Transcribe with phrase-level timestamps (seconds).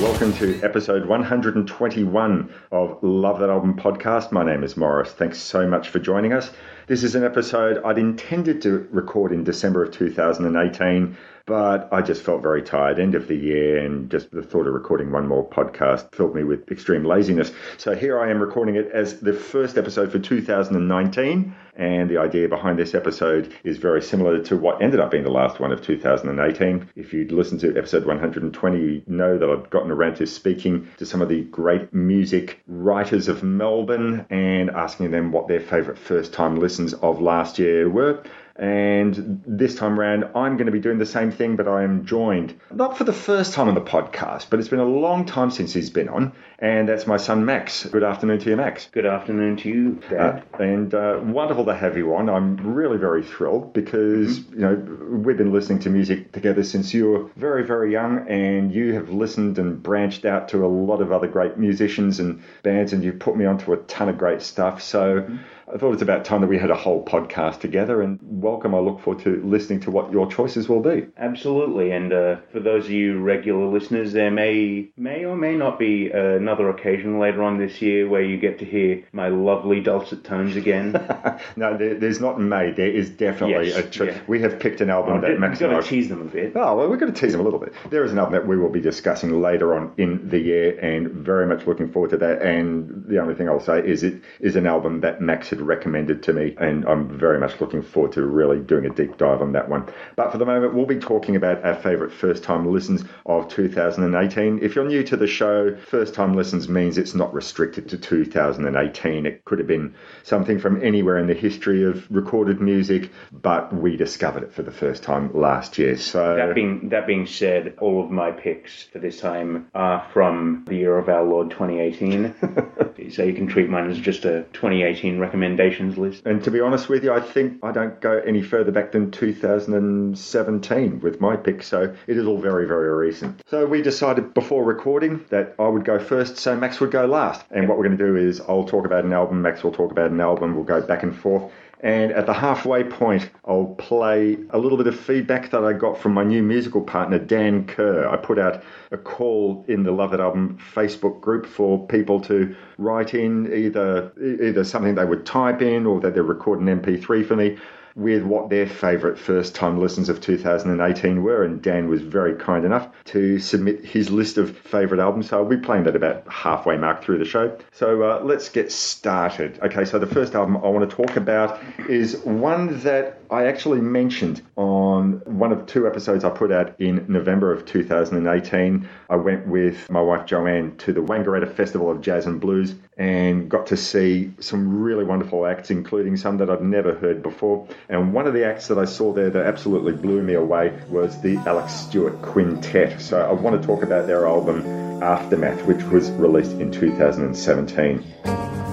[0.00, 4.30] Welcome to episode 121 of Love That Album podcast.
[4.30, 5.10] My name is Morris.
[5.10, 6.50] Thanks so much for joining us.
[6.86, 12.22] This is an episode I'd intended to record in December of 2018, but I just
[12.22, 13.00] felt very tired.
[13.00, 16.44] End of the year, and just the thought of recording one more podcast filled me
[16.44, 17.50] with extreme laziness.
[17.76, 21.54] So here I am recording it as the first episode for 2019.
[21.78, 25.30] And the idea behind this episode is very similar to what ended up being the
[25.30, 26.90] last one of 2018.
[26.96, 31.06] If you'd listened to episode 120, you know that I've gotten around to speaking to
[31.06, 36.32] some of the great music writers of Melbourne and asking them what their favourite first
[36.32, 38.24] time listens of last year were.
[38.58, 42.04] And this time around, I'm going to be doing the same thing, but I am
[42.04, 45.52] joined, not for the first time on the podcast, but it's been a long time
[45.52, 46.32] since he's been on.
[46.58, 47.86] And that's my son, Max.
[47.86, 48.88] Good afternoon to you, Max.
[48.90, 50.42] Good afternoon to you, Dad.
[50.54, 52.28] Uh, and uh, wonderful to have you on.
[52.28, 54.54] I'm really very thrilled because, mm-hmm.
[54.54, 58.74] you know, we've been listening to music together since you were very, very young, and
[58.74, 62.92] you have listened and branched out to a lot of other great musicians and bands,
[62.92, 64.82] and you've put me onto a ton of great stuff.
[64.82, 65.36] So, mm-hmm
[65.68, 68.74] I thought it was about time that we had a whole podcast together and welcome.
[68.74, 71.06] I look forward to listening to what your choices will be.
[71.18, 71.90] Absolutely.
[71.90, 76.10] And uh, for those of you regular listeners, there may, may or may not be
[76.10, 80.56] another occasion later on this year where you get to hear my lovely dulcet tones
[80.56, 80.92] again.
[81.56, 82.70] no, there, there's not may.
[82.70, 84.20] There is definitely yes, a tr- yeah.
[84.26, 86.52] We have picked an album oh, that Max We've got to tease them a bit.
[86.56, 87.74] Oh, well, we've got to tease them a little bit.
[87.90, 91.10] There is an album that we will be discussing later on in the year and
[91.10, 92.40] very much looking forward to that.
[92.40, 96.22] And the only thing I'll say is it is an album that Max had recommended
[96.24, 99.52] to me and I'm very much looking forward to really doing a deep dive on
[99.52, 99.88] that one.
[100.16, 104.60] But for the moment, we'll be talking about our favourite first time listens of 2018.
[104.62, 109.26] If you're new to the show, first time listens means it's not restricted to 2018.
[109.26, 113.96] It could have been something from anywhere in the history of recorded music, but we
[113.96, 115.96] discovered it for the first time last year.
[115.96, 120.64] So that being that being said, all of my picks for this time are from
[120.66, 123.10] the year of our Lord 2018.
[123.12, 125.18] so you can treat mine as just a 2018
[125.48, 126.26] recommendations list.
[126.26, 129.10] And to be honest with you, I think I don't go any further back than
[129.10, 133.42] 2017 with my pick, so it is all very, very recent.
[133.48, 137.44] So we decided before recording that I would go first, so Max would go last.
[137.50, 139.90] And what we're going to do is I'll talk about an album, Max will talk
[139.90, 141.50] about an album, we'll go back and forth.
[141.80, 145.96] And at the halfway point, I'll play a little bit of feedback that I got
[145.96, 148.08] from my new musical partner, Dan Kerr.
[148.08, 152.54] I put out a call in the Love That Album Facebook group for people to
[152.78, 157.24] write in either either something they would type in or that they record an MP3
[157.24, 157.56] for me
[157.98, 162.64] with what their favourite first time listens of 2018 were, and Dan was very kind
[162.64, 165.28] enough to submit his list of favourite albums.
[165.28, 167.58] So I'll be playing that about halfway mark through the show.
[167.72, 169.58] So uh, let's get started.
[169.62, 173.80] Okay, so the first album I want to talk about is one that I actually
[173.80, 178.88] mentioned on one of two episodes I put out in November of 2018.
[179.10, 183.50] I went with my wife Joanne to the Wangaratta Festival of Jazz and Blues and
[183.50, 187.68] got to see some really wonderful acts, including some that I've never heard before.
[187.88, 191.20] And one of the acts that I saw there that absolutely blew me away was
[191.20, 193.00] the Alex Stewart Quintet.
[193.00, 194.62] So I want to talk about their album
[195.02, 198.67] Aftermath, which was released in 2017.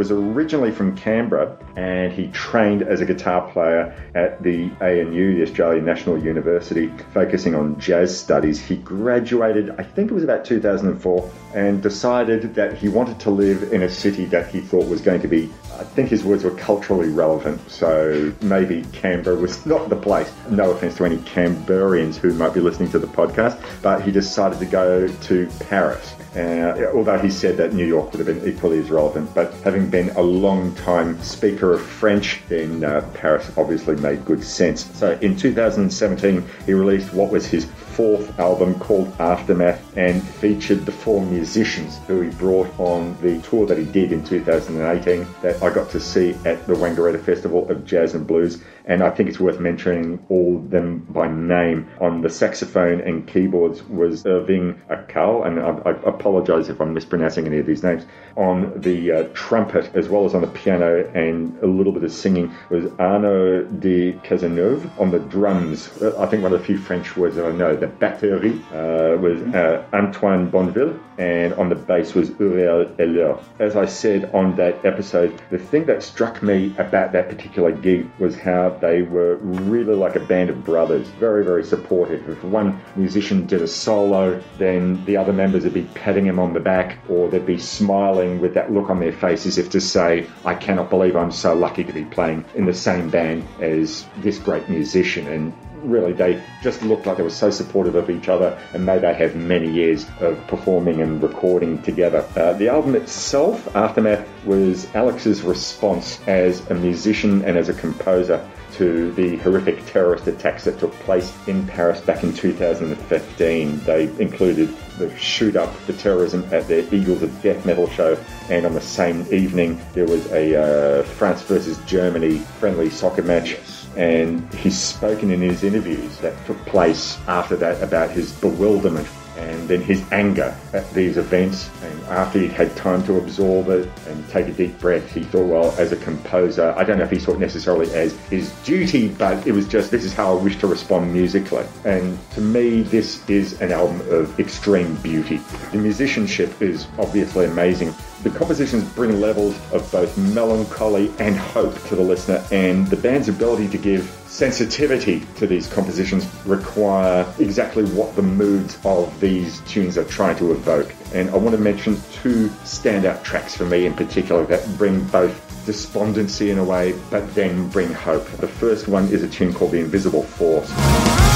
[0.00, 5.42] Was originally from Canberra and he trained as a guitar player at the ANU, the
[5.42, 8.58] Australian National University, focusing on jazz studies.
[8.58, 13.74] He graduated, I think it was about 2004, and decided that he wanted to live
[13.74, 16.50] in a city that he thought was going to be, I think his words were
[16.50, 17.58] culturally relevant.
[17.70, 20.30] So maybe Canberra was not the place.
[20.50, 24.58] No offense to any Canberrians who might be listening to the podcast, but he decided
[24.58, 26.14] to go to Paris.
[26.36, 29.88] Uh, although he said that New York would have been equally as relevant, but having
[29.88, 34.84] been a long time speaker of French, then uh, Paris obviously made good sense.
[34.96, 40.92] So in 2017, he released what was his fourth album called Aftermath and featured the
[40.92, 45.72] four musicians who he brought on the tour that he did in 2018 that I
[45.72, 48.62] got to see at the Wangaratta Festival of Jazz and Blues.
[48.84, 51.88] And I think it's worth mentioning all them by name.
[52.00, 57.46] On the saxophone and keyboards was Irving Acao, and I, I apologize if I'm mispronouncing
[57.46, 58.04] any of these names.
[58.36, 62.12] On the uh, trumpet, as well as on the piano and a little bit of
[62.12, 64.90] singing, was Arno de Casanove.
[65.00, 67.76] On the drums, uh, I think one of the few French words that I know,
[67.76, 73.38] the batterie, uh, was uh, Antoine Banville, and on the bass was Uriel Heller.
[73.58, 78.10] As I said on that episode, the thing that struck me about that particular gig
[78.18, 82.28] was how they were really like a band of brothers, very, very supportive.
[82.28, 86.52] If one musician did a solo, then the other members would be patting him on
[86.52, 89.80] the back or they'd be smiling with that look on their face as if to
[89.80, 94.06] say, I cannot believe I'm so lucky to be playing in the same band as
[94.18, 95.26] this great musician.
[95.28, 98.98] And really they just looked like they were so supportive of each other and may
[98.98, 102.26] they have many years of performing and recording together.
[102.36, 108.46] Uh, the album itself, Aftermath, was Alex's response as a musician and as a composer
[108.80, 113.80] to the horrific terrorist attacks that took place in Paris back in 2015.
[113.80, 118.18] They included the shoot up, the terrorism at the Eagles of Death metal show,
[118.48, 123.58] and on the same evening there was a uh, France versus Germany friendly soccer match.
[123.96, 129.06] And he's spoken in his interviews that took place after that about his bewilderment
[129.40, 131.70] and then his anger at these events.
[131.82, 135.46] And after he'd had time to absorb it and take a deep breath, he thought,
[135.46, 139.08] well, as a composer, I don't know if he saw it necessarily as his duty,
[139.08, 141.64] but it was just, this is how I wish to respond musically.
[141.84, 145.40] And to me, this is an album of extreme beauty.
[145.72, 147.94] The musicianship is obviously amazing.
[148.22, 153.28] The compositions bring levels of both melancholy and hope to the listener, and the band's
[153.28, 159.98] ability to give sensitivity to these compositions require exactly what the moods of these tunes
[159.98, 160.94] are trying to evoke.
[161.12, 165.36] And I want to mention two standout tracks for me in particular that bring both
[165.66, 168.26] despondency in a way, but then bring hope.
[168.38, 171.29] The first one is a tune called The Invisible Force.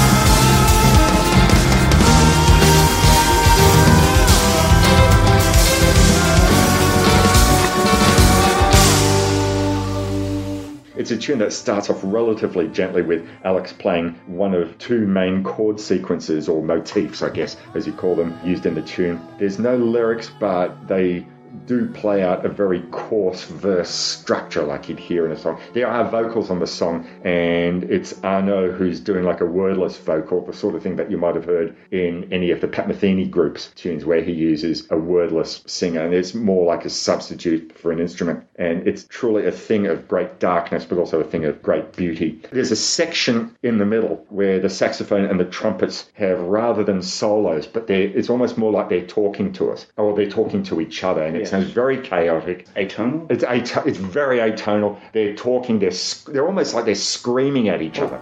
[10.97, 15.43] It's a tune that starts off relatively gently with Alex playing one of two main
[15.43, 19.19] chord sequences or motifs, I guess, as you call them, used in the tune.
[19.37, 21.27] There's no lyrics, but they
[21.65, 25.59] do play out a very coarse verse structure like you'd hear in a song.
[25.73, 30.45] There are vocals on the song, and it's Arno who's doing like a wordless vocal,
[30.45, 33.29] the sort of thing that you might have heard in any of the Pat Metheny
[33.29, 37.91] group's tunes where he uses a wordless singer, and it's more like a substitute for
[37.91, 38.45] an instrument.
[38.57, 42.39] And it's truly a thing of great darkness, but also a thing of great beauty.
[42.51, 47.01] There's a section in the middle where the saxophone and the trumpets have rather than
[47.01, 51.03] solos, but it's almost more like they're talking to us, or they're talking to each
[51.03, 52.67] other, and it sounds very chaotic.
[52.75, 53.29] Atonal?
[53.29, 54.99] It's ato- it's very atonal.
[55.13, 55.79] They're talking.
[55.79, 58.19] They're sc- they're almost like they're screaming at each other.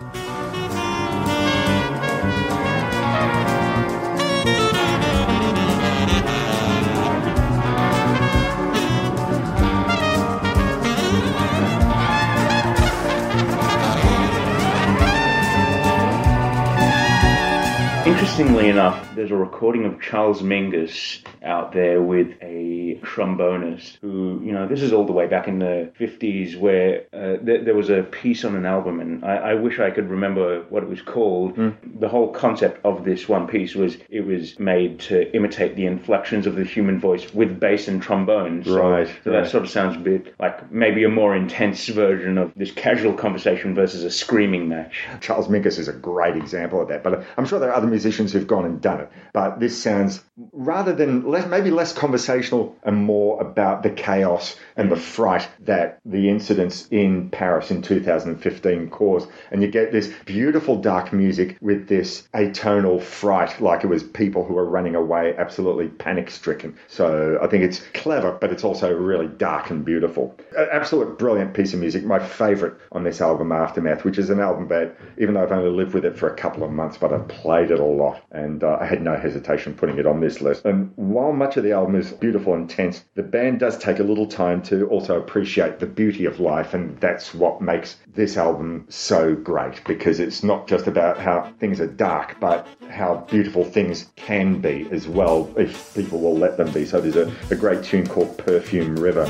[18.34, 24.52] Interestingly enough, there's a recording of Charles Mingus out there with a trombonist who, you
[24.52, 27.92] know, this is all the way back in the 50s where uh, th- there was
[27.92, 31.00] a piece on an album, and I-, I wish I could remember what it was
[31.04, 31.54] called.
[31.54, 31.70] Hmm.
[32.00, 36.48] The whole concept of this one piece was it was made to imitate the inflections
[36.48, 38.64] of the human voice with bass and trombone.
[38.66, 39.44] So, Right, So right.
[39.44, 43.14] that sort of sounds a bit like maybe a more intense version of this casual
[43.14, 45.04] conversation versus a screaming match.
[45.22, 47.04] Charles Mingus is a great example of that.
[47.04, 49.12] But I'm sure there are other musicians who've gone and done it.
[49.34, 54.92] But this sounds rather than less, maybe less conversational and more about the chaos and
[54.92, 59.30] the fright that the incidents in Paris in 2015 caused.
[59.52, 64.46] And you get this beautiful dark music with this atonal fright, like it was people
[64.46, 66.78] who were running away, absolutely panic stricken.
[66.88, 70.36] So I think it's clever, but it's also really dark and beautiful.
[70.56, 72.04] An absolute brilliant piece of music.
[72.04, 75.72] My favourite on this album, Aftermath, which is an album that, even though I've only
[75.72, 78.64] lived with it for a couple of months, but I've played it a lot, and
[78.64, 80.66] uh, I had no hesitation putting it on this list.
[80.66, 84.04] And while much of the album is beautiful and tense, the band does take a
[84.04, 88.86] little time to also appreciate the beauty of life, and that's what makes this album
[88.90, 94.08] so great because it's not just about how things are dark, but how beautiful things
[94.16, 96.86] can be as well if people will let them be.
[96.86, 99.26] So there's a, a great tune called Perfume River.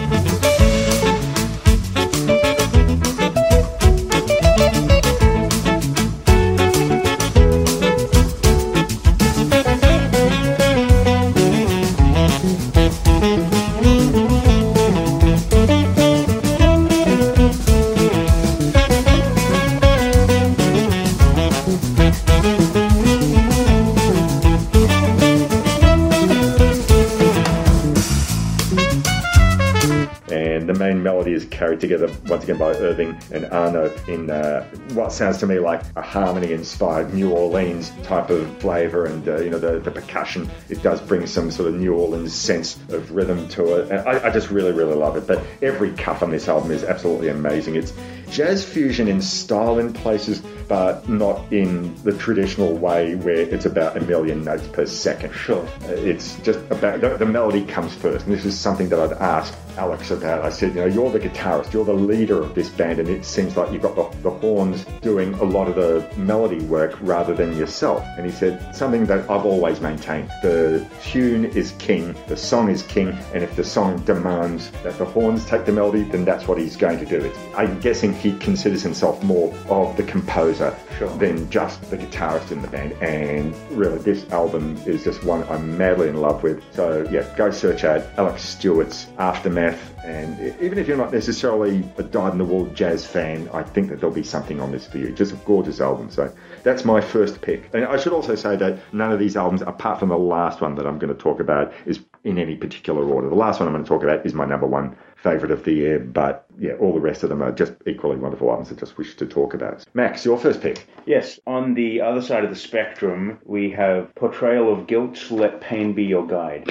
[31.46, 34.64] Carried together once again by Irving and Arno in uh,
[34.94, 39.50] what sounds to me like a harmony-inspired New Orleans type of flavour, and uh, you
[39.50, 40.50] know the, the percussion.
[40.70, 43.92] It does bring some sort of New Orleans sense of rhythm to it.
[43.92, 45.28] I, I just really, really love it.
[45.28, 47.76] But every cut on this album is absolutely amazing.
[47.76, 47.94] It's
[48.34, 53.96] jazz fusion in style in places, but not in the traditional way where it's about
[53.96, 55.32] a million notes per second.
[55.34, 55.68] Sure.
[55.84, 59.56] It's just about the, the melody comes first, and this is something that I'd asked
[59.78, 60.44] Alex about.
[60.44, 63.24] I said, you know, you're the guitarist, you're the leader of this band, and it
[63.24, 67.36] seems like you've got the, the horns doing a lot of the melody work rather
[67.36, 68.04] than yourself.
[68.18, 72.82] And he said, something that I've always maintained the tune is king, the song is
[72.82, 76.58] king, and if the song demands that the horns take the melody, then that's what
[76.58, 77.18] he's going to do.
[77.18, 77.36] It.
[77.56, 81.10] I'm guessing he considers himself more of the composer sure.
[81.18, 82.94] than just the guitarist in the band.
[83.04, 86.64] And really, this album is just one I'm madly in love with.
[86.74, 89.94] So, yeah, go search out Alex Stewart's Aftermath.
[90.06, 93.90] And even if you're not necessarily a dyed in the wool jazz fan, I think
[93.90, 95.12] that there'll be something on this for you.
[95.12, 96.10] Just a gorgeous album.
[96.10, 97.70] So, that's my first pick.
[97.74, 100.76] And I should also say that none of these albums, apart from the last one
[100.76, 103.30] that I'm going to talk about, is in any particular order.
[103.30, 105.74] The last one I'm going to talk about is my number one favourite of the
[105.74, 108.98] year, but yeah, all the rest of them are just equally wonderful albums I just
[108.98, 109.86] wish to talk about.
[109.94, 110.88] Max, your first pick.
[111.06, 115.94] Yes, on the other side of the spectrum, we have Portrayal of Guilt, Let Pain
[115.94, 116.64] Be Your Guide.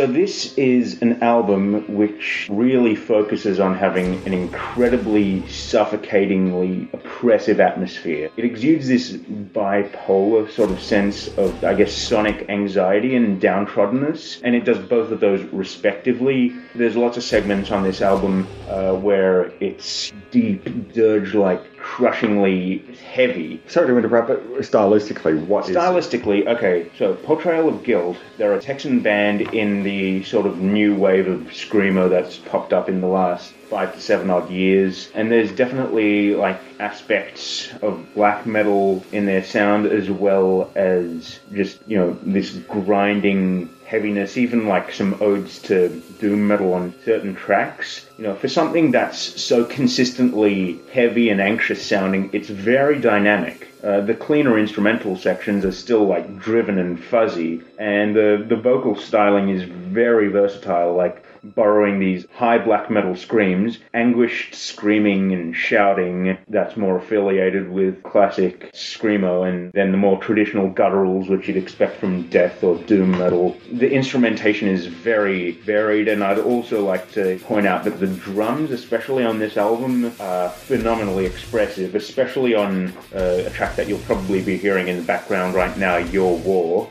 [0.00, 8.30] So this is an album which really focuses on having an incredibly suffocatingly oppressive atmosphere.
[8.38, 14.54] It exudes this bipolar sort of sense of, I guess, sonic anxiety and downtroddenness, and
[14.54, 16.56] it does both of those respectively.
[16.74, 22.78] There's lots of segments on this album uh, where it's deep, dirge like crushingly
[23.12, 23.60] heavy.
[23.66, 29.00] Sorry to interrupt, but stylistically, what stylistically, okay, so Portrayal of Guilt, they're a Texan
[29.00, 33.54] band in the sort of new wave of Screamo that's popped up in the last
[33.70, 39.44] five to seven odd years, and there's definitely like aspects of black metal in their
[39.44, 45.88] sound as well as just, you know, this grinding heaviness, even like some odes to
[46.20, 48.06] doom metal on certain tracks.
[48.18, 53.68] You know, for something that's so consistently heavy and anxious sounding, it's very dynamic.
[53.82, 58.94] Uh, the cleaner instrumental sections are still like driven and fuzzy, and the the vocal
[58.94, 60.94] styling is very versatile.
[60.94, 68.02] Like borrowing these high black metal screams, anguished screaming and shouting that's more affiliated with
[68.02, 73.12] classic screamo, and then the more traditional gutturals which you'd expect from death or doom
[73.12, 73.56] metal.
[73.72, 78.70] The instrumentation is very varied, and I'd also like to point out that the drums,
[78.70, 84.42] especially on this album, are phenomenally expressive, especially on uh, a track that you'll probably
[84.42, 86.90] be hearing in the background right now, Your War.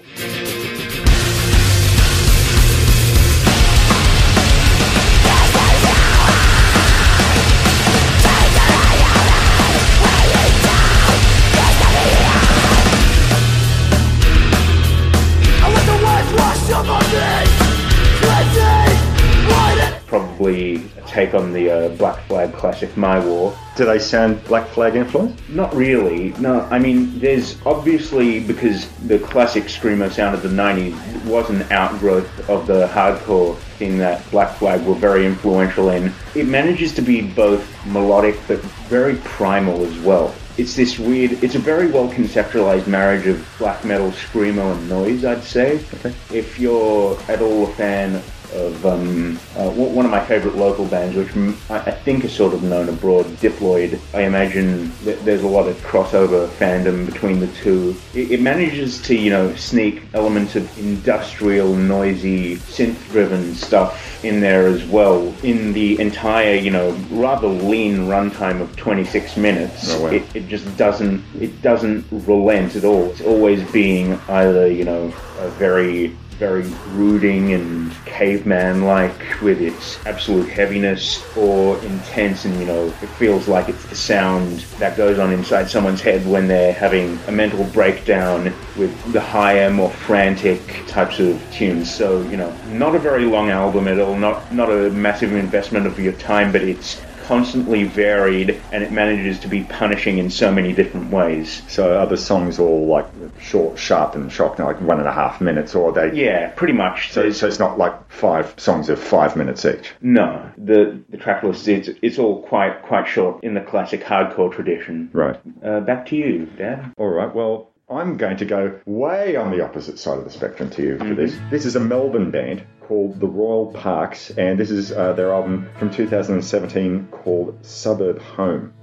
[20.49, 23.55] Probably take on the uh, Black Flag classic My War.
[23.75, 25.47] Do they sound Black Flag influenced?
[25.49, 26.29] Not really.
[26.39, 31.63] No, I mean, there's obviously because the classic screamo sound of the '90s was an
[31.71, 36.11] outgrowth of the hardcore thing that Black Flag were very influential in.
[36.35, 40.33] It manages to be both melodic but very primal as well.
[40.57, 41.41] It's this weird.
[41.41, 45.23] It's a very well conceptualized marriage of black metal, screamo, and noise.
[45.23, 45.79] I'd say.
[45.93, 46.13] Okay.
[46.33, 48.21] If you're at all a fan
[48.53, 51.29] of um, uh, one of my favourite local bands, which
[51.69, 53.99] I think is sort of known abroad, Diploid.
[54.13, 57.95] I imagine there's a lot of crossover fandom between the two.
[58.13, 64.67] It, it manages to, you know, sneak elements of industrial, noisy, synth-driven stuff in there
[64.67, 65.33] as well.
[65.43, 70.09] In the entire, you know, rather lean runtime of 26 minutes, Oh, wow.
[70.09, 73.09] it, it just doesn't it doesn't relent at all.
[73.11, 80.03] It's always being either, you know, a very very brooding and caveman like with its
[80.05, 85.19] absolute heaviness or intense and you know it feels like it's the sound that goes
[85.19, 88.45] on inside someone's head when they're having a mental breakdown
[88.77, 91.93] with the higher more frantic types of tunes.
[91.93, 95.85] So you know not a very long album at all not not a massive investment
[95.85, 100.51] of your time but it's constantly varied and it manages to be punishing in so
[100.51, 103.05] many different ways So are the songs all like
[103.39, 106.19] short, sharp, and shocking, like one and a half minutes, or are they?
[106.19, 109.93] yeah pretty much So, so it's not like five songs of five minutes each.
[110.01, 114.51] No, the the track list it's it's all quite quite short in the classic hardcore
[114.51, 115.11] tradition.
[115.13, 115.39] Right.
[115.63, 116.93] Uh, back to you, Dad.
[116.97, 117.33] All right.
[117.33, 120.97] Well, I'm going to go way on the opposite side of the spectrum to you
[120.97, 121.35] for this.
[121.51, 125.69] This is a Melbourne band called the Royal Parks, and this is uh, their album
[125.77, 128.73] from 2017 called Suburb Home.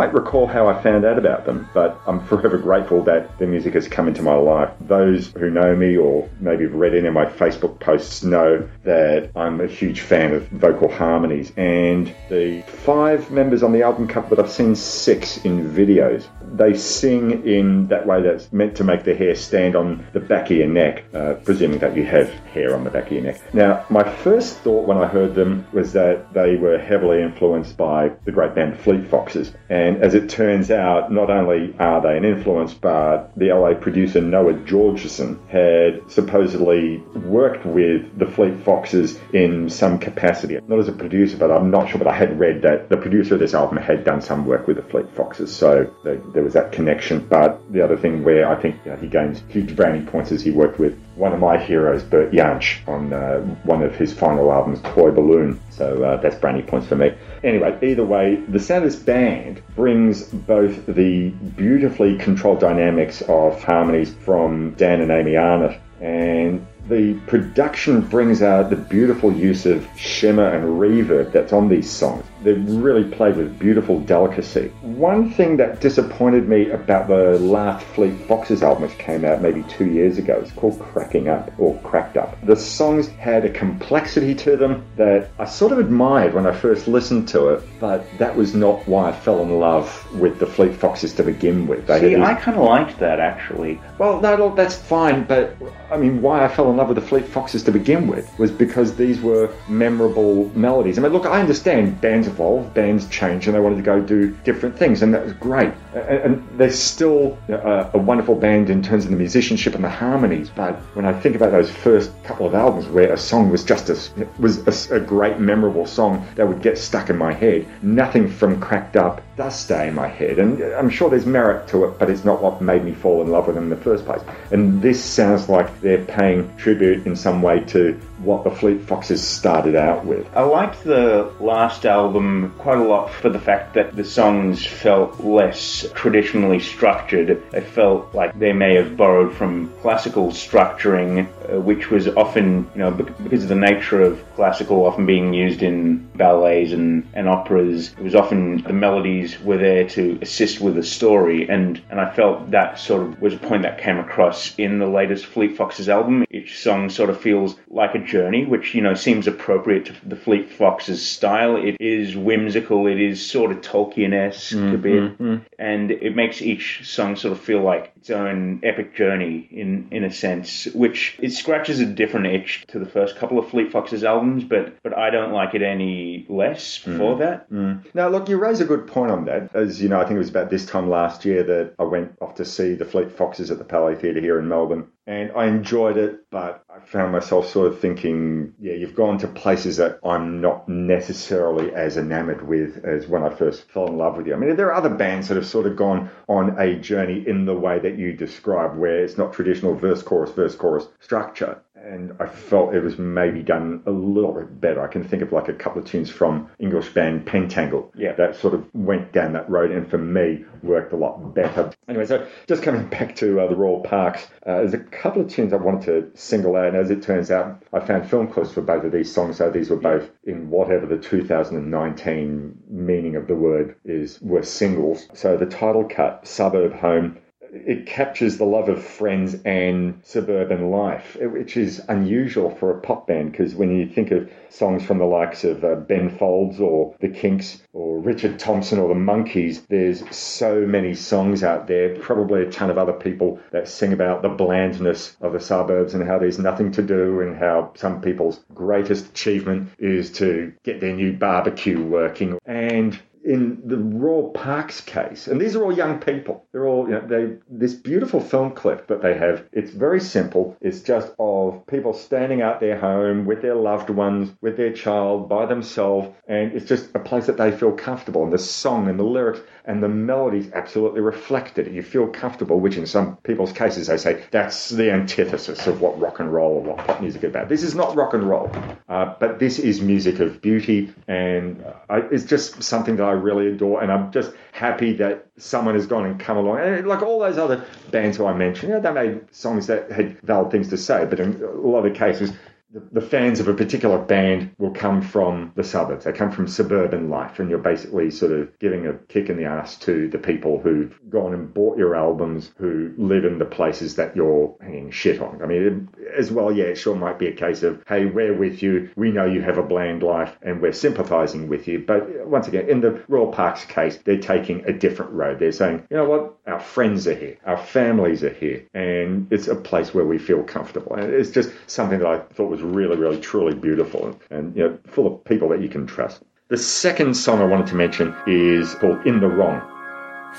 [0.00, 3.74] Quite recall how I found out about them, but I'm forever grateful that their music
[3.74, 4.70] has come into my life.
[4.80, 9.30] Those who know me or maybe have read any of my Facebook posts know that
[9.36, 14.34] I'm a huge fan of vocal harmonies, and the five members on the album cover,
[14.34, 16.26] but I've seen six in videos.
[16.52, 20.50] They sing in that way that's meant to make the hair stand on the back
[20.50, 23.40] of your neck, uh, presuming that you have hair on the back of your neck.
[23.54, 28.10] Now, my first thought when I heard them was that they were heavily influenced by
[28.24, 29.52] the great band Fleet Foxes.
[29.68, 34.20] And as it turns out, not only are they an influence, but the LA producer
[34.20, 40.58] Noah Georgeson had supposedly worked with the Fleet Foxes in some capacity.
[40.66, 43.34] Not as a producer, but I'm not sure, but I had read that the producer
[43.34, 45.54] of this album had done some work with the Fleet Foxes.
[45.54, 47.26] So there, there was that connection.
[47.26, 50.42] But the other thing where I think you know, he gains huge brownie points is
[50.42, 54.50] he worked with one of my heroes, Bert Jansch, on uh, one of his final
[54.50, 55.60] albums, Toy Balloon.
[55.68, 57.14] So uh, that's brownie points for me.
[57.44, 64.70] Anyway, either way, the this band brings both the beautifully controlled dynamics of harmonies from
[64.74, 70.64] Dan and Amy Arnott and the production brings out the beautiful use of shimmer and
[70.80, 72.24] reverb that's on these songs.
[72.42, 74.68] They're really played with beautiful delicacy.
[74.82, 79.62] One thing that disappointed me about the last Fleet Foxes album, which came out maybe
[79.64, 82.36] two years ago, it's called Cracking Up or Cracked Up.
[82.46, 86.88] The songs had a complexity to them that I sort of admired when I first
[86.88, 90.74] listened to it, but that was not why I fell in love with the Fleet
[90.74, 91.86] Foxes to begin with.
[91.86, 93.80] They See, had I kind of liked that actually.
[93.98, 95.56] well, no, no, that's fine, but
[95.90, 98.50] I mean, why I fell in love with the Fleet Foxes to begin with was
[98.50, 100.98] because these were memorable melodies.
[100.98, 104.30] I mean, look, I understand bands evolve, bands change, and they wanted to go do
[104.44, 105.72] different things, and that was great.
[105.94, 109.88] And, they're still uh, a, a wonderful band in terms of the musicianship and the
[109.88, 110.50] harmonies.
[110.50, 113.88] But when I think about those first couple of albums where a song was just
[113.88, 118.28] a, was a, a great, memorable song that would get stuck in my head, nothing
[118.28, 120.38] from Cracked Up does stay in my head.
[120.38, 123.30] And I'm sure there's merit to it, but it's not what made me fall in
[123.30, 124.22] love with them in the first place.
[124.50, 129.26] And this sounds like they're paying tribute in some way to what the Fleet Foxes
[129.26, 130.26] started out with.
[130.34, 135.20] I liked the last album quite a lot for the fact that the songs felt
[135.20, 137.42] less traditionally structured.
[137.50, 142.80] They felt like they may have borrowed from classical structuring, uh, which was often, you
[142.80, 147.92] know, because of the nature of classical often being used in ballets and, and operas,
[147.92, 152.10] it was often the melodies were there to assist with the story, and and I
[152.14, 155.88] felt that sort of was a point that came across in the latest Fleet Foxes
[155.88, 156.24] album.
[156.30, 160.16] Each song sort of feels like a journey, which you know seems appropriate to the
[160.16, 161.56] Fleet Foxes style.
[161.56, 164.82] It is whimsical, it is sort of Tolkien-esque a mm-hmm.
[164.82, 165.36] bit, mm-hmm.
[165.58, 170.04] and it makes each song sort of feel like its own epic journey in in
[170.04, 174.04] a sense, which it scratches a different itch to the first couple of Fleet Foxes
[174.04, 177.18] albums, but but I don't like it any less for mm.
[177.18, 177.50] that.
[177.50, 177.84] Mm.
[177.94, 179.54] Now, look, you raise a good point on that.
[179.54, 182.16] As you know, I think it was about this time last year that I went
[182.22, 184.86] off to see the Fleet Foxes at the Palais Theatre here in Melbourne.
[185.06, 189.26] And I enjoyed it, but I found myself sort of thinking, yeah, you've gone to
[189.26, 194.16] places that I'm not necessarily as enamored with as when I first fell in love
[194.16, 194.34] with you.
[194.34, 197.44] I mean, there are other bands that have sort of gone on a journey in
[197.44, 201.60] the way that you describe, where it's not traditional verse, chorus, verse, chorus structure.
[201.82, 204.82] And I felt it was maybe done a little bit better.
[204.82, 208.12] I can think of like a couple of tunes from English band Pentangle Yeah.
[208.16, 211.70] that sort of went down that road and for me worked a lot better.
[211.88, 215.28] Anyway, so just coming back to uh, the Royal Parks, uh, there's a couple of
[215.28, 216.66] tunes I wanted to single out.
[216.66, 219.38] And as it turns out, I found film clips for both of these songs.
[219.38, 225.08] So these were both in whatever the 2019 meaning of the word is, were singles.
[225.14, 227.18] So the title cut, Suburb Home,
[227.52, 233.06] it captures the love of friends and suburban life, which is unusual for a pop
[233.06, 236.94] band because when you think of songs from the likes of uh, Ben Folds or
[237.00, 242.42] The Kinks or Richard Thompson or The Monkees, there's so many songs out there, probably
[242.42, 246.18] a ton of other people that sing about the blandness of the suburbs and how
[246.18, 251.12] there's nothing to do and how some people's greatest achievement is to get their new
[251.12, 252.38] barbecue working.
[252.46, 256.46] And in the Royal Parks case, and these are all young people.
[256.52, 259.44] They're all, you know, they this beautiful film clip that they have.
[259.52, 260.56] It's very simple.
[260.60, 265.28] It's just of people standing out their home with their loved ones, with their child,
[265.28, 268.24] by themselves, and it's just a place that they feel comfortable.
[268.24, 271.70] And the song and the lyrics and the melodies absolutely reflect it.
[271.70, 276.00] You feel comfortable, which in some people's cases they say that's the antithesis of what
[276.00, 277.48] rock and roll or what pop music is about.
[277.48, 278.50] This is not rock and roll,
[278.88, 283.82] uh, but this is music of beauty, and uh, it's just something that really adore.
[283.82, 286.60] And I'm just happy that someone has gone and come along.
[286.60, 289.66] And uh, like all those other bands who I mentioned, you know, they made songs
[289.68, 292.32] that had valid things to say, but in a lot of cases,
[292.72, 296.04] the, fans of a particular band will come from the suburbs.
[296.04, 299.44] They come from suburban life, and you're basically sort of giving a kick in the
[299.44, 303.96] ass to the people who've gone and bought your albums, who live in the places
[303.96, 305.42] that you're hanging shit on.
[305.42, 308.62] I mean, as well, yeah, it sure might be a case of, hey, we're with
[308.62, 308.90] you.
[308.96, 311.80] We know you have a bland life, and we're sympathising with you.
[311.80, 315.40] But uh, once again, in the Royal Parks case, they're taking a different road.
[315.40, 319.48] They're saying, you know what, our friends are here, our families are here, and it's
[319.48, 320.94] a place where we feel comfortable.
[320.94, 324.78] And it's just something that I thought was really, really, truly beautiful, and you know,
[324.86, 326.22] full of people that you can trust.
[326.48, 329.60] The second song I wanted to mention is called In the Wrong.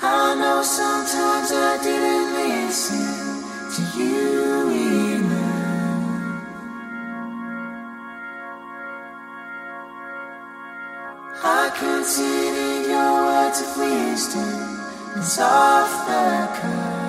[0.02, 3.42] I know sometimes I didn't listen
[3.74, 4.32] to you
[12.88, 14.72] your words of wisdom.
[15.40, 17.01] Off the.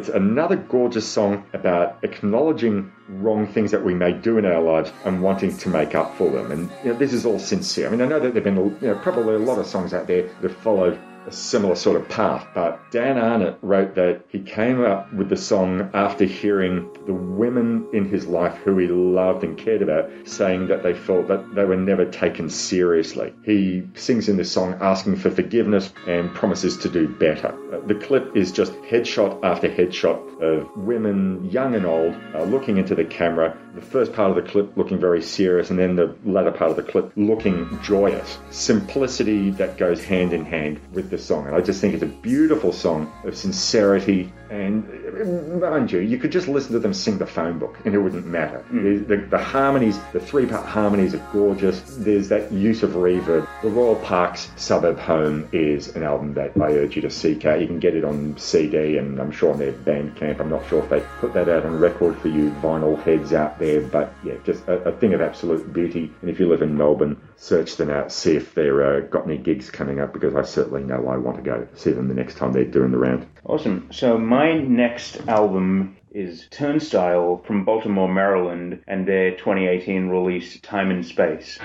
[0.00, 4.92] It's another gorgeous song about acknowledging wrong things that we may do in our lives
[5.04, 6.50] and wanting to make up for them.
[6.52, 7.88] And you know, this is all sincere.
[7.88, 10.06] I mean, I know that there've been you know, probably a lot of songs out
[10.06, 14.82] there that followed a similar sort of path, but Dan Arnott wrote that he came
[14.82, 19.56] up with the song after hearing the women in his life who he loved and
[19.56, 23.34] cared about saying that they felt that they were never taken seriously.
[23.44, 27.54] He sings in this song asking for forgiveness and promises to do better.
[27.86, 32.94] The clip is just headshot after headshot of women, young and old, uh, looking into
[32.94, 33.56] the camera.
[33.74, 36.76] The first part of the clip looking very serious, and then the latter part of
[36.76, 38.38] the clip looking joyous.
[38.50, 41.46] Simplicity that goes hand in hand with the song.
[41.46, 44.32] And I just think it's a beautiful song of sincerity.
[44.50, 47.98] And mind you, you could just listen to them sing the phone book and it
[47.98, 48.64] wouldn't matter.
[48.70, 51.80] The, the, the harmonies, the three part harmonies are gorgeous.
[51.96, 53.46] There's that use of reverb.
[53.62, 57.60] The Royal Parks Suburb Home is an album that I urge you to seek out.
[57.60, 60.40] You can get it on CD and I'm sure on their Bandcamp.
[60.40, 63.58] I'm not sure if they put that out on record for you vinyl heads out
[63.58, 66.12] there, but yeah, just a, a thing of absolute beauty.
[66.20, 69.38] And if you live in Melbourne, search them out, see if they've uh, got any
[69.38, 72.36] gigs coming up because I certainly know I want to go see them the next
[72.36, 73.26] time they're doing the round.
[73.44, 73.88] Awesome.
[73.92, 81.06] So my next album is Turnstile from Baltimore, Maryland, and their 2018 release Time and
[81.06, 81.58] Space.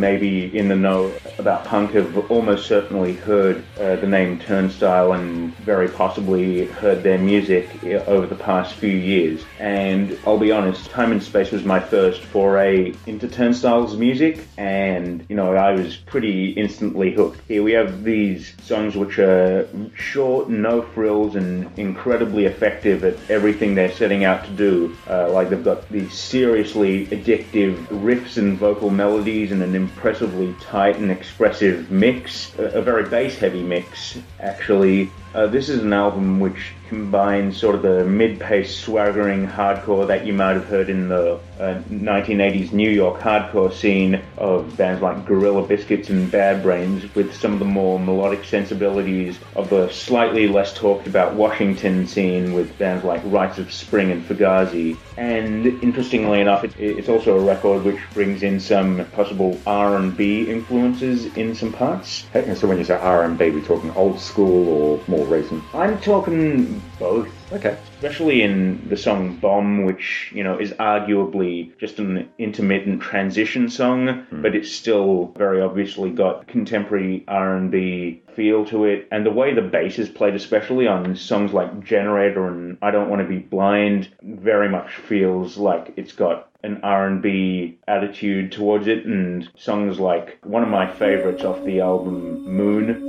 [0.00, 5.54] Maybe in the know about punk have almost certainly heard uh, the name Turnstile and
[5.56, 7.68] very possibly heard their music
[8.06, 9.44] over the past few years.
[9.58, 15.24] And I'll be honest, Time and Space was my first foray into Turnstile's music, and
[15.28, 17.40] you know I was pretty instantly hooked.
[17.48, 23.74] Here we have these songs which are short, no frills, and incredibly effective at everything
[23.74, 24.96] they're setting out to do.
[25.08, 30.96] Uh, like they've got these seriously addictive riffs and vocal melodies, and an impressively tight
[30.96, 35.10] and expressive mix, a, very bass-heavy mix, actually.
[35.36, 40.32] Uh, this is an album which combines sort of the mid-paced, swaggering hardcore that you
[40.32, 45.66] might have heard in the uh, 1980s New York hardcore scene of bands like Gorilla
[45.66, 50.72] Biscuits and Bad Brains, with some of the more melodic sensibilities of the slightly less
[50.72, 54.96] talked about Washington scene with bands like Rites of Spring and Fugazi.
[55.18, 61.26] And interestingly enough, it, it's also a record which brings in some possible R&B influences
[61.36, 62.26] in some parts.
[62.54, 65.25] So when you say R&B, we're talking old school or more
[65.74, 67.28] I'm talking both.
[67.52, 67.76] Okay.
[67.96, 74.24] Especially in the song Bomb, which, you know, is arguably just an intermittent transition song,
[74.30, 74.42] hmm.
[74.42, 79.08] but it's still very obviously got contemporary R&B feel to it.
[79.10, 83.08] And the way the bass is played, especially on songs like Generator and I Don't
[83.08, 89.06] Want to Be Blind, very much feels like it's got an R&B attitude towards it
[89.06, 93.05] and songs like one of my favorites off the album Moon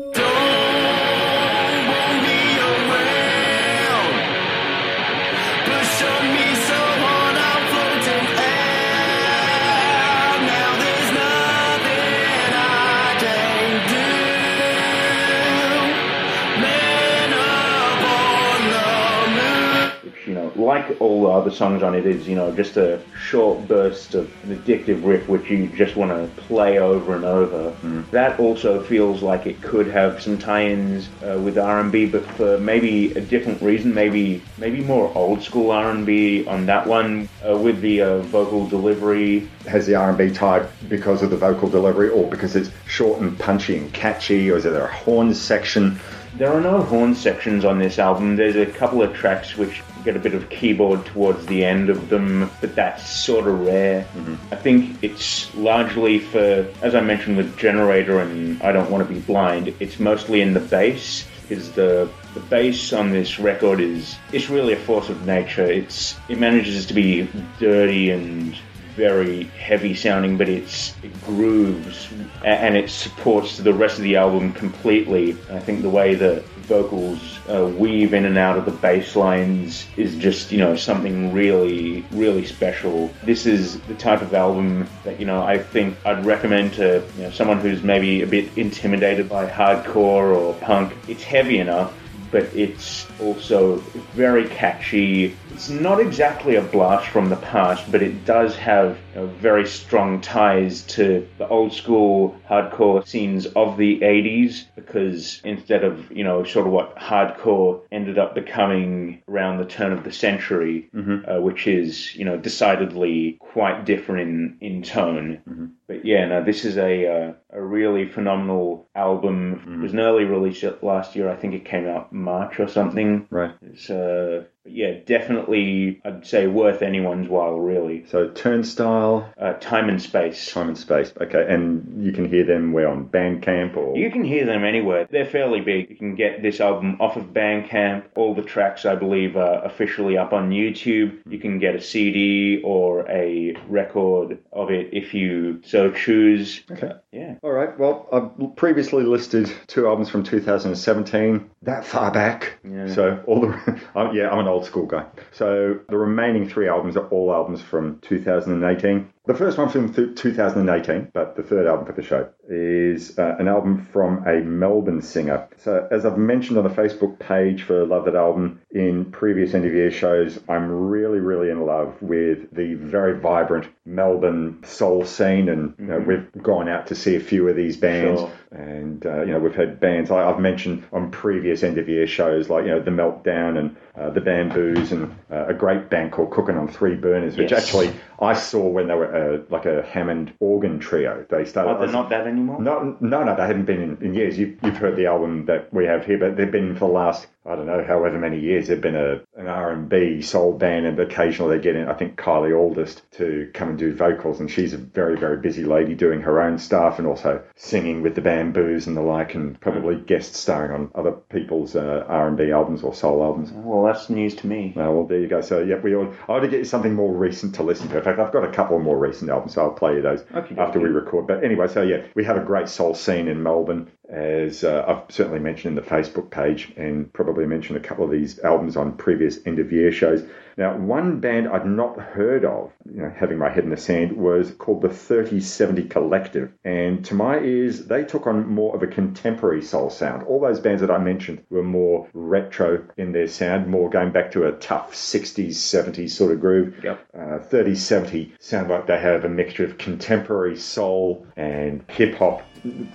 [20.67, 24.29] like all the other songs on it, is, you know, just a short burst of
[24.43, 27.73] an addictive riff which you just want to play over and over.
[28.11, 33.13] That also feels like it could have some tie-ins uh, with R&B, but for maybe
[33.13, 38.01] a different reason, maybe maybe more old school R&B on that one uh, with the
[38.01, 39.47] uh, vocal delivery.
[39.67, 43.77] Has the R&B tied because of the vocal delivery or because it's short and punchy
[43.77, 45.97] and catchy or is there a horn section?
[46.35, 48.35] There are no horn sections on this album.
[48.35, 52.07] There's a couple of tracks which get a bit of keyboard towards the end of
[52.07, 54.03] them, but that's sort of rare.
[54.03, 54.35] Mm-hmm.
[54.53, 59.13] I think it's largely for, as I mentioned with Generator and I Don't Want to
[59.13, 61.27] Be Blind, it's mostly in the bass.
[61.41, 65.63] Because the the bass on this record is it's really a force of nature.
[65.63, 68.53] It's it manages to be dirty and
[68.97, 72.09] very heavy sounding, but it's it grooves
[72.43, 75.37] and it supports the rest of the album completely.
[75.51, 79.87] I think the way the vocals uh, weave in and out of the bass lines
[79.95, 83.09] is just you know something really really special.
[83.23, 87.23] This is the type of album that you know I think I'd recommend to you
[87.23, 90.93] know, someone who's maybe a bit intimidated by hardcore or punk.
[91.07, 91.93] It's heavy enough
[92.31, 93.77] but it's also
[94.13, 95.35] very catchy.
[95.51, 99.67] It's not exactly a blast from the past, but it does have you know, very
[99.67, 106.23] strong ties to the old school hardcore scenes of the 80s because instead of, you
[106.23, 110.89] know, sort of what hardcore ended up becoming around the turn of the century,
[111.27, 115.41] uh, which is, you know, decidedly quite different in, in tone.
[115.87, 119.79] But yeah, no, this is a uh, a really phenomenal album.
[119.79, 121.29] It was an early release last year.
[121.29, 123.27] I think it came out March or something.
[123.31, 123.51] Right.
[123.61, 127.57] It's uh, yeah, definitely I'd say worth anyone's while.
[127.57, 130.51] Really, So Turnstile, uh, time and space.
[130.51, 131.11] Time and Space.
[131.19, 135.07] Okay, and you can hear them where on Bandcamp or You can hear them anywhere.
[135.09, 135.89] They're fairly big.
[135.89, 138.05] You can get this album off of Bandcamp.
[138.15, 141.19] All the tracks, I believe, are officially up on YouTube.
[141.27, 146.63] You can get a CD or a record of it if you so choose.
[146.71, 146.91] Okay.
[147.11, 147.35] Yeah.
[147.41, 147.77] All right.
[147.77, 151.49] Well, I've previously listed two albums from 2017.
[151.63, 152.57] That far back.
[152.63, 152.93] Yeah.
[152.93, 153.81] So all the
[154.13, 155.05] yeah, I'm an old school guy.
[155.31, 159.13] So the remaining three albums are all albums from 2018.
[159.27, 163.35] The first one from th- 2018, but the third album for the show is uh,
[163.37, 165.49] an album from a Melbourne singer.
[165.57, 169.91] So as I've mentioned on the Facebook page for Love That Album in previous interview
[169.91, 175.85] shows, I'm really, really in love with the very vibrant Melbourne soul scene, and you
[175.87, 178.21] know, we've gone out to see a few of these bands.
[178.21, 178.31] Sure.
[178.49, 182.07] And uh, you know we've had bands like I've mentioned on previous end of year
[182.07, 186.13] shows like you know the Meltdown and uh, the Bamboos and uh, a great band
[186.13, 187.65] called Cooking on Three Burners, which Yes.
[187.65, 191.25] actually I saw when they were a, like a Hammond organ trio.
[191.29, 191.71] They started.
[191.71, 192.61] Oh, they're not that anymore?
[192.61, 194.37] No, no, no, they haven't been in, in years.
[194.37, 197.27] You've, you've heard the album that we have here, but they've been for the last,
[197.45, 198.67] I don't know, however many years.
[198.67, 201.87] They've been a an R and B soul band, and occasionally they get in.
[201.87, 205.63] I think Kylie Auldist to come and do vocals, and she's a very, very busy
[205.63, 209.59] lady doing her own stuff and also singing with the Bamboos and the like, and
[209.59, 213.51] probably guest starring on other people's uh, R and B albums or soul albums.
[213.51, 214.73] Well, that's news to me.
[214.75, 215.41] Oh, well, there you go.
[215.41, 217.97] So, yeah, we ought, I ought to get you something more recent to listen to.
[217.97, 220.55] In fact, I've got a couple more recent albums, so I'll play you those Okay,
[220.57, 221.27] after we record.
[221.27, 225.13] But anyway, so yeah, we have a great soul scene in Melbourne, as uh, I've
[225.13, 228.97] certainly mentioned in the Facebook page, and probably mentioned a couple of these albums on
[228.97, 230.23] previous end of year shows.
[230.57, 234.13] Now, one band I'd not heard of, you know, having my head in the sand,
[234.13, 236.51] was called the 3070 Collective.
[236.63, 240.23] And to my ears, they took on more of a contemporary soul sound.
[240.23, 244.31] All those bands that I mentioned were more retro in their sound, more going back
[244.31, 246.83] to a tough 60s, 70s sort of groove.
[246.83, 247.07] Yep.
[247.13, 252.41] Uh, 3070 sound like they have a mixture of contemporary soul and hip hop.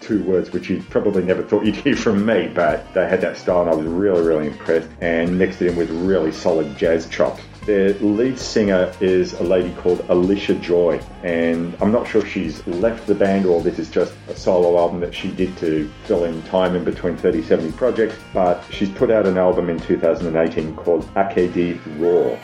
[0.01, 3.37] Two words which you probably never thought you'd hear from me, but they had that
[3.37, 7.09] style and I was really, really impressed and mixed it in with really solid jazz
[7.09, 7.43] chops.
[7.65, 12.67] Their lead singer is a lady called Allysha Joy, and I'm not sure if she's
[12.67, 16.25] left the band or this is just a solo album that she did to fill
[16.25, 21.09] in time in between 3070 projects, but she's put out an album in 2018 called
[21.15, 22.37] Acadie Raw.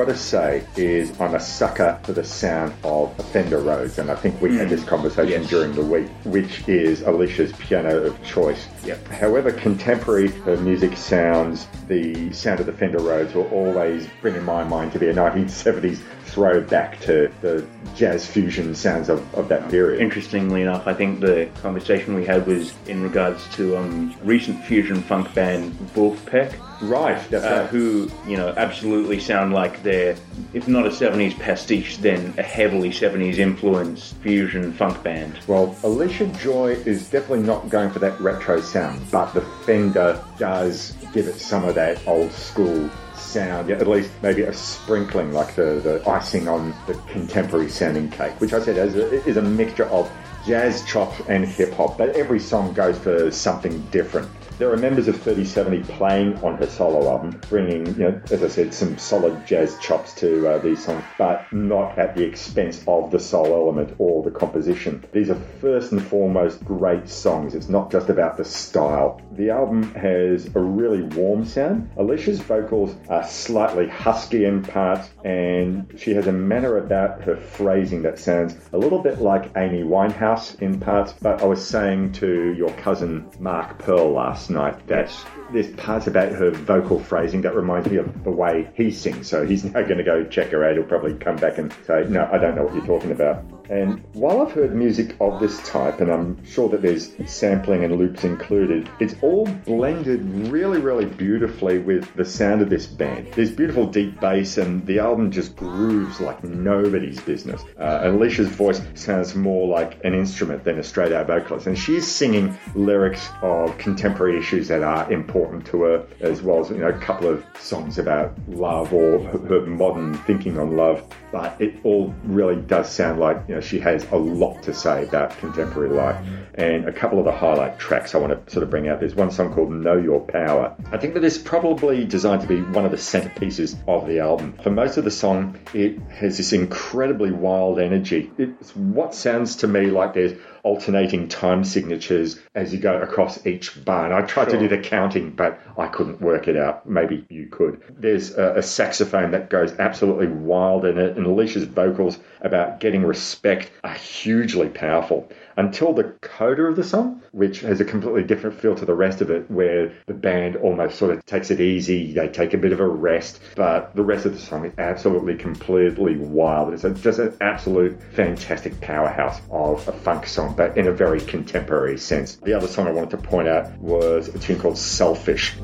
[0.00, 4.10] Got to say is I'm a sucker for the sound of a Fender Rhodes, and
[4.10, 4.74] I think we had hmm.
[4.74, 5.50] this conversation Yes.
[5.50, 8.66] during the week, which is Allysha's piano of choice.
[8.86, 9.08] Yep.
[9.08, 14.42] However contemporary her music sounds, the sound of the Fender Rhodes will always bring in
[14.42, 19.70] my mind to be a 1970s throwback to the jazz fusion sounds of, of that
[19.70, 20.00] period.
[20.00, 25.02] Interestingly enough, I think the conversation we had was in regards to um, recent fusion
[25.02, 27.66] funk band Vulfpeck, Right, that's uh, right.
[27.68, 30.16] who you know absolutely sound like they're,
[30.54, 35.38] if not a '70s pastiche, then a heavily '70s influenced fusion funk band.
[35.46, 40.92] Well, Allysha Joy is definitely not going for that retro sound, but the Fender does
[41.12, 42.88] give it some of that old school
[43.20, 48.10] sound, yeah, at least maybe a sprinkling, like the, the icing on the contemporary sounding
[48.10, 50.10] cake, which I said is a, is a mixture of
[50.46, 54.28] jazz chop, and hip hop, but every song goes for something different.
[54.60, 58.48] There are members of 3070 playing on her solo album, bringing, you know, as I
[58.48, 63.10] said, some solid jazz chops to uh, these songs, but not at the expense of
[63.10, 65.02] the soul element or the composition.
[65.12, 67.54] These are first and foremost great songs.
[67.54, 69.22] It's not just about the style.
[69.32, 71.90] The album has a really warm sound.
[71.96, 78.02] Allysha's vocals are slightly husky in parts, and she has a manner about her phrasing
[78.02, 81.14] that sounds a little bit like Amy Winehouse in parts.
[81.14, 85.12] But I was saying to your cousin Mark Pearl last night that
[85.52, 89.28] there's parts about her vocal phrasing that reminds me of the way he sings.
[89.28, 90.74] So he's now going to go check her out.
[90.74, 93.44] He'll probably come back and say, No, I don't know what you're talking about.
[93.70, 97.96] And while I've heard music of this type, and I'm sure that there's sampling and
[97.96, 103.32] loops included, it's all blended really, really beautifully with the sound of this band.
[103.34, 107.62] There's beautiful deep bass, and the album just grooves like nobody's business.
[107.78, 111.68] Uh, and Allysha's voice sounds more like an instrument than a straight out vocalist.
[111.68, 116.70] And she's singing lyrics of contemporary issues that are important to her, as well as
[116.70, 121.04] you know, a couple of songs about love or her modern thinking on love.
[121.30, 125.04] But it all really does sound like you know she has a lot to say
[125.04, 126.16] about contemporary life.
[126.54, 129.00] And a couple of the highlight tracks I want to sort of bring out.
[129.00, 130.74] There's one song called Know Your Power.
[130.90, 134.58] I think that this probably designed to be one of the centerpieces of the album.
[134.62, 138.30] For most of the song, it has this incredibly wild energy.
[138.36, 143.84] It's what sounds to me like there's alternating time signatures as you go across each
[143.84, 144.06] bar.
[144.06, 146.88] And I tried to do the counting, but I couldn't work it out.
[146.88, 147.82] Maybe you could.
[147.90, 153.04] There's a, a saxophone that goes absolutely wild in it, and Allysha's vocals about getting
[153.04, 155.30] respect are hugely powerful.
[155.60, 159.20] Until the coda of the song, which has a completely different feel to the rest
[159.20, 162.72] of it, where the band almost sort of takes it easy, they take a bit
[162.72, 166.72] of a rest, but the rest of the song is absolutely completely wild.
[166.72, 171.20] It's a, just an absolute fantastic powerhouse of a funk song, but in a very
[171.20, 172.36] contemporary sense.
[172.36, 175.58] The other song I wanted to point out was a tune called Selfish.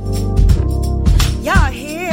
[1.41, 2.06] You're here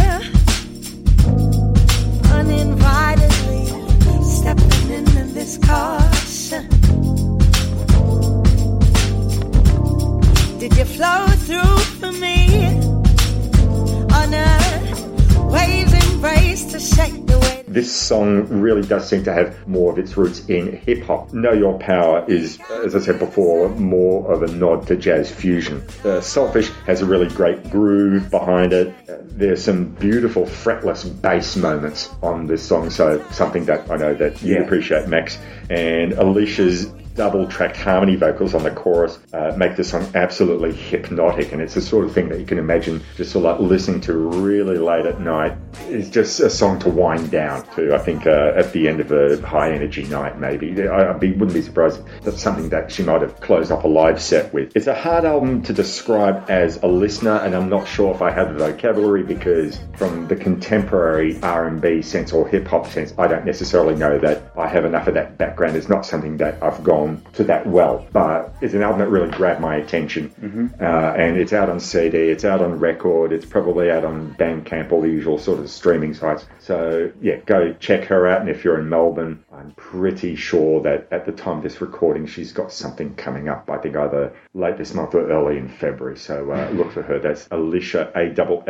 [17.73, 21.33] this song really does seem to have more of its roots in hip hop.
[21.33, 25.83] Know Your Power is, as I said before, more of a nod to jazz fusion.
[26.05, 28.93] Uh, Selfish has a really great groove behind it.
[29.09, 34.13] Uh, there's some beautiful fretless bass moments on this song, so something that I know
[34.13, 34.61] that you Yeah.
[34.61, 35.37] appreciate, Max.
[35.69, 41.51] And Allysha's double tracked harmony vocals on the chorus uh, make the song absolutely hypnotic
[41.51, 44.01] and it's the sort of thing that you can imagine just sort of like listening
[44.01, 45.55] to really late at night.
[45.87, 49.11] It's just a song to wind down to i think uh, at the end of
[49.11, 50.87] a high energy night maybe.
[50.87, 54.21] I, wouldn't be surprised if that's something that she might have closed up a live
[54.21, 54.75] set with.
[54.75, 58.31] It's a hard album to describe as a listener and i'm not sure if i
[58.31, 63.95] have the vocabulary because from the contemporary r&b sense or hip-hop sense i don't necessarily
[63.95, 64.51] know that.
[64.57, 65.75] I have enough of that background.
[65.75, 67.02] It's not something that i've gone
[67.33, 70.31] to that well but it's an album that really grabbed my attention.
[70.79, 74.91] Uh, and it's out on cd it's out on record it's probably out on bandcamp
[74.91, 76.45] all the usual sort of streaming sites.
[76.59, 81.07] So yeah go check her out and if you're in melbourne i'm pretty sure that
[81.11, 84.77] at the time of this recording she's got something coming up i think either late
[84.77, 86.17] this month or early in february.
[86.17, 87.19] So uh, look for her.
[87.19, 88.67] That's allysha a-L-L-Y-S-H-A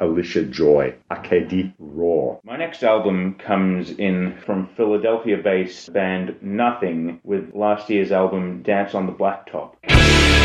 [0.00, 7.54] allysha joy acadie raw My next album comes in from Philadelphia based band Nothing with
[7.54, 10.39] last year's album Dance on the Blacktop.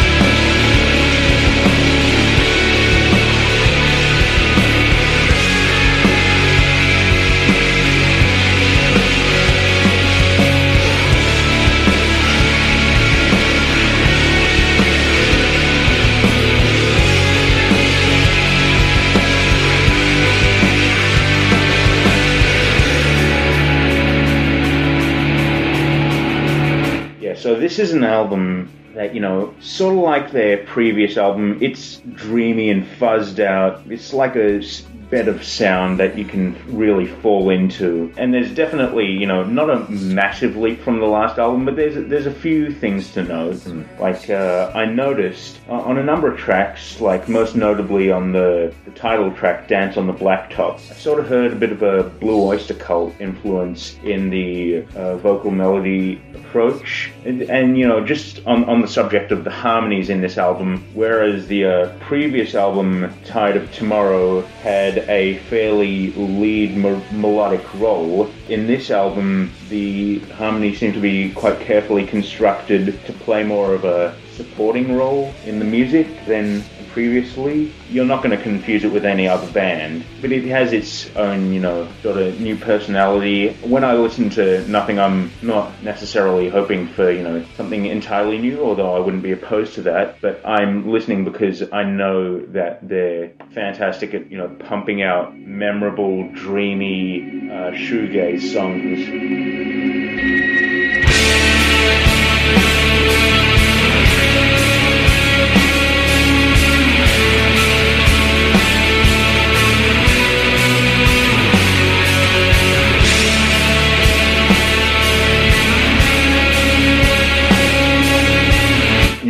[27.60, 32.70] This is an album that, you know, sort of like their previous album, it's dreamy
[32.70, 33.82] and fuzzed out.
[33.90, 34.62] It's like a
[35.10, 38.14] bed of sound that you can really fall into.
[38.18, 41.96] And there's definitely, you know, not a massive leap from the last album, but there's
[42.10, 43.66] there's a few things to note.
[44.00, 48.74] Like uh, I noticed uh, on a number of tracks, like most notably on the,
[48.86, 52.04] the title track "Dance on the Blacktop," I sort of heard a bit of a
[52.04, 58.46] Blue Oyster Cult influence in the uh, vocal melody approach, and, and you know, just
[58.46, 63.14] on, on the subject of the harmonies in this album, whereas the uh, previous album,
[63.26, 70.80] Tide of Tomorrow, had a fairly lead me- melodic role, in this album, the harmonies
[70.80, 75.66] seem to be quite carefully constructed to play more of a supporting role in the
[75.66, 76.64] music than
[76.96, 77.74] previously.
[77.90, 81.52] You're not going to confuse it with any other band, but it has its own,
[81.52, 83.50] you know, sort of new personality.
[83.56, 88.64] When I listen to Nothing, I'm not necessarily hoping for, you know, something entirely new,
[88.64, 93.34] although I wouldn't be opposed to that, but I'm listening because I know that they're
[93.54, 99.66] fantastic at, you know, pumping out memorable, dreamy uh, shoegaze songs.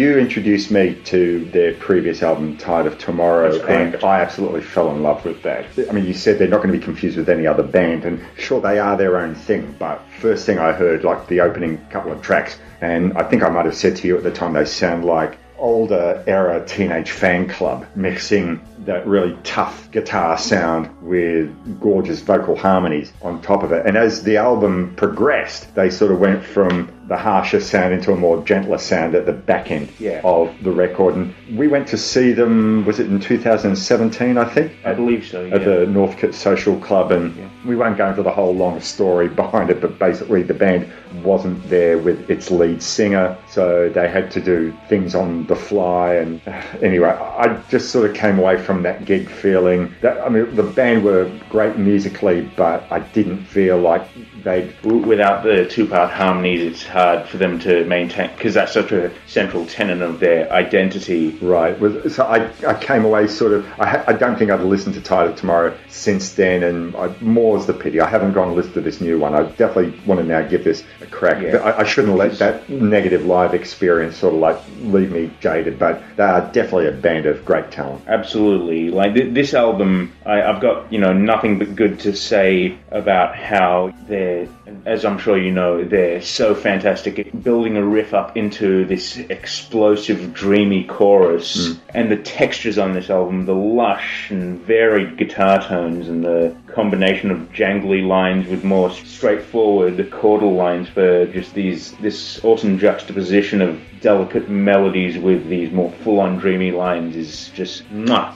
[0.05, 5.01] You introduced me to their previous album, Tide of Tomorrow, and I absolutely fell in
[5.01, 5.65] love with that.
[5.89, 8.23] I mean, you said they're not going to be confused with any other band, and
[8.37, 12.11] sure, they are their own thing, but first thing I heard, like the opening couple
[12.11, 14.65] of tracks, and I think I might have said to you at the time, they
[14.65, 22.55] sound like older era Teenage Fanclub mixing that really tough guitar sound with gorgeous vocal
[22.55, 23.87] harmonies on top of it.
[23.87, 28.15] And as the album progressed, they sort of went from the harsher sound into a
[28.15, 30.21] more gentler sound at the back end Yeah.
[30.23, 31.15] of the record.
[31.15, 34.71] And we went to see them, was it in 2017, I think?
[34.83, 37.11] I believe so, At the Northcote Social Club.
[37.11, 37.33] And
[37.65, 40.87] we won't go into the whole long story behind it, but basically the band
[41.23, 46.15] wasn't there with its lead singer, so they had to do things on the fly.
[46.15, 46.41] And
[46.81, 50.63] anyway, I just sort of came away from that gig feeling that, I mean, the
[50.63, 54.03] band were great musically, but I didn't feel like
[54.43, 59.11] they'd Without the two-part harmonies, it's hard for them to maintain because that's such a
[59.27, 61.31] central tenet of their identity.
[61.41, 61.75] Right.
[62.09, 63.65] So I, I came away sort of.
[63.77, 67.13] I, ha- I don't think I've listened to Tide of Tomorrow since then, and I,
[67.19, 67.99] more's the pity.
[67.99, 69.35] I haven't gone and listened to this new one.
[69.35, 71.43] I definitely want to now give this a crack.
[71.43, 71.57] Yeah.
[71.57, 76.01] I, I shouldn't let that negative live experience sort of like leave me jaded, but
[76.15, 78.03] they are definitely a band of great talent.
[78.07, 82.77] Absolutely, like th- this album, I, I've got you know nothing but good to say
[82.91, 84.47] about how they're,
[84.85, 87.17] as I'm sure you know, they're so fantastic fantastic.
[87.17, 91.79] It, building a riff up into this explosive, dreamy chorus, hmm.
[91.95, 97.31] and the textures on this album, the lush and varied guitar tones, and the combination
[97.31, 103.81] of jangly lines with more straightforward chordal lines for just these this awesome juxtaposition of
[104.01, 107.89] delicate melodies with these more full-on dreamy lines is just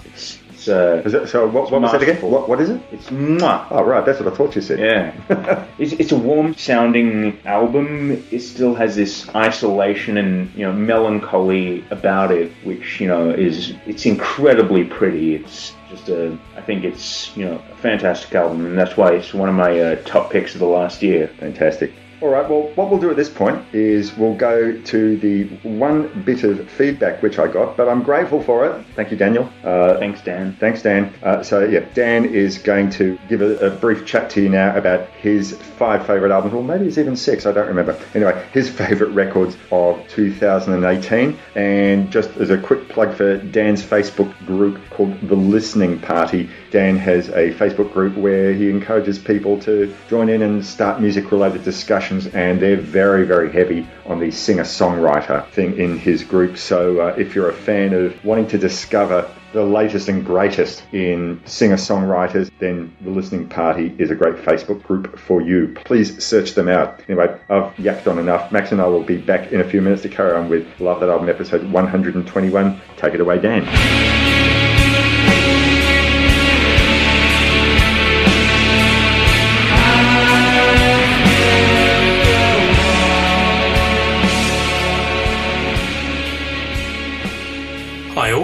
[0.05, 0.39] it's
[0.69, 2.21] uh, Is that, so what, what was that again?
[2.21, 2.81] What, what is it?
[2.91, 3.67] It's mwah.
[3.71, 4.79] Oh, right, that's what I thought you said.
[4.79, 8.11] Yeah, it's, it's a warm sounding album.
[8.31, 13.73] It still has this isolation and you know melancholy about it, which you know is
[13.85, 15.35] it's incredibly pretty.
[15.35, 19.33] It's just a I think it's you know a fantastic album, and that's why it's
[19.33, 21.27] one of my uh, top picks of the last year.
[21.39, 21.91] Fantastic.
[22.21, 26.23] All right, well, what we'll do at this point is we'll go to the one
[26.23, 28.85] bit of feedback which I got, but I'm grateful for it.
[28.95, 29.49] Thank you, Daniel.
[29.63, 30.57] Uh, Thanks, Dan.
[30.59, 31.13] Thanks, Dan.
[31.23, 34.75] Uh, so, yeah, Dan is going to give a, a brief chat to you now
[34.75, 37.97] about his five favourite albums, or maybe it's even six, I don't remember.
[38.13, 41.39] Anyway, his favourite records of 2018.
[41.55, 46.97] And just as a quick plug for Dan's Facebook group called The Listening Party, Dan
[46.97, 51.63] has a Facebook group where he encourages people to join in and start music related
[51.63, 56.57] discussions, and they're very, very heavy on the singer songwriter thing in his group.
[56.57, 61.41] So, uh, if you're a fan of wanting to discover the latest and greatest in
[61.45, 65.75] singer songwriters, then the Listening Party is a great Facebook group for you.
[65.85, 67.01] Please search them out.
[67.07, 68.51] Anyway, I've yacked on enough.
[68.51, 70.99] Max and I will be back in a few minutes to carry on with Love
[70.99, 72.81] That Album episode 121.
[72.97, 74.48] Take it away, Dan.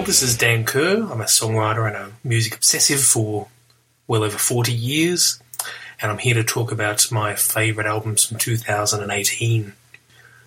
[0.06, 1.02] This is Dan Kerr.
[1.10, 3.48] I'm a songwriter and a music obsessive for
[4.06, 5.42] well over 40 years,
[6.00, 9.72] and I'm here to talk about my favourite albums from 2018.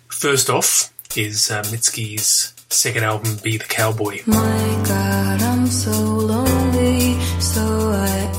[0.08, 4.20] First off is uh, Mitski's second album, Be the Cowboy.
[4.26, 8.32] My God, I'm so lonely, so I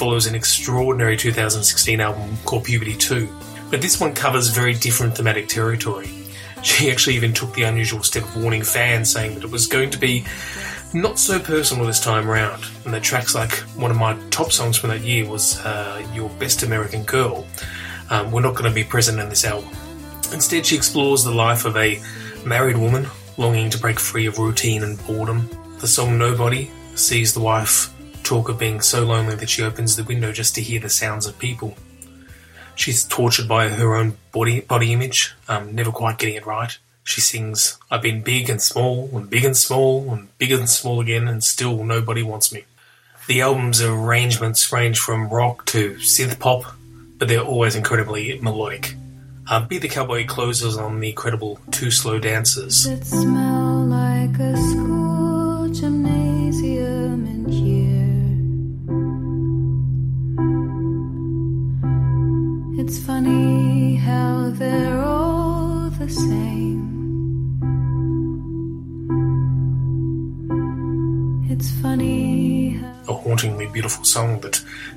[0.00, 3.28] follows an extraordinary 2016 album called Puberty 2,
[3.70, 6.08] but this one covers very different thematic territory.
[6.62, 9.90] She actually even took the unusual step of warning fans, saying that it was going
[9.90, 10.24] to be
[10.92, 12.64] not so personal this time around.
[12.84, 16.28] and the tracks like one of my top songs from that year was uh, Your
[16.38, 17.46] Best American Girl
[18.10, 19.70] um, were not going to be present in this album.
[20.32, 22.00] Instead, she explores the life of a
[22.44, 25.48] married woman longing to break free of routine and boredom.
[25.78, 27.90] The song Nobody sees the wife
[28.30, 31.26] talk of being so lonely that she opens the window just to hear the sounds
[31.26, 31.74] of people.
[32.76, 36.78] She's tortured by her own body body image, um, never quite getting it right.
[37.02, 41.00] She sings, I've been big and small, and big and small, and big and small
[41.00, 42.66] again, and still nobody wants me.
[43.26, 46.62] The album's arrangements range from rock to synth pop,
[47.18, 48.94] but they're always incredibly melodic.
[49.48, 52.86] Uh, Be the Cowboy closes on the incredible Two Slow Dances.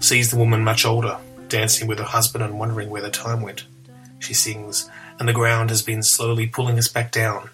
[0.04, 3.64] Sees the woman much older, dancing with her husband and wondering where the time went.
[4.20, 7.50] She sings, and the ground has been slowly pulling us back down.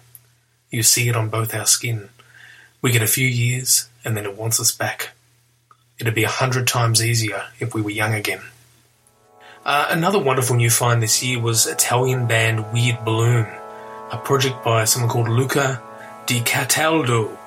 [0.68, 2.08] You see it on both our skin.
[2.82, 5.10] We get a few years, and then it wants us back.
[6.00, 8.42] It'd be a hundred times easier if we were young again.
[9.64, 13.46] Uh, another wonderful new find this year was Italian band Weird Bloom,
[14.10, 15.80] a project by someone called Luca
[16.26, 17.38] Di Cataldo.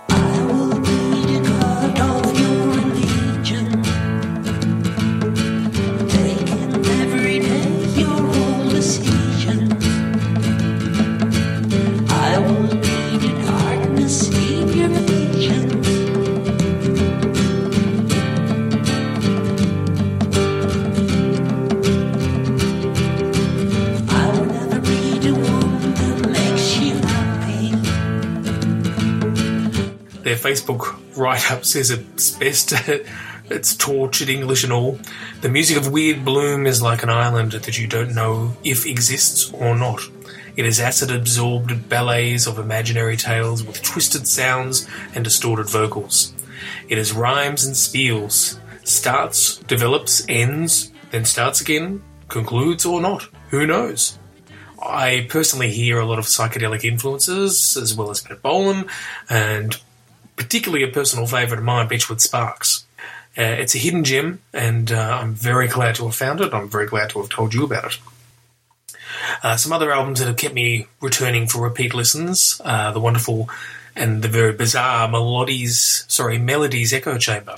[30.44, 32.74] Facebook write up says it's best.
[33.50, 35.00] it's tortured English and all.
[35.40, 39.54] The music of Weird Bloom is like an island that you don't know if exists
[39.54, 40.02] or not.
[40.58, 44.86] It is acid absorbed ballets of imaginary tales with twisted sounds
[45.16, 46.34] and distorted vocals.
[46.90, 48.60] It is rhymes and spiels.
[48.84, 53.30] Starts, develops, ends, then starts again, concludes or not.
[53.52, 54.20] Who knows?
[54.82, 58.90] I personally hear a lot of psychedelic influences, as well as Pat Bolan,
[59.30, 59.80] and
[60.36, 62.86] particularly a personal favourite of mine, Beachwood Sparks.
[63.38, 66.54] Uh, it's a hidden gem, and uh, I'm very glad to have found it.
[66.54, 68.00] I'm very glad to have told you about it.
[69.42, 73.50] Uh, some other albums that have kept me returning for repeat listens: uh, the wonderful
[73.96, 77.56] and the very bizarre Melodies, sorry, Melody's Echo Chamber.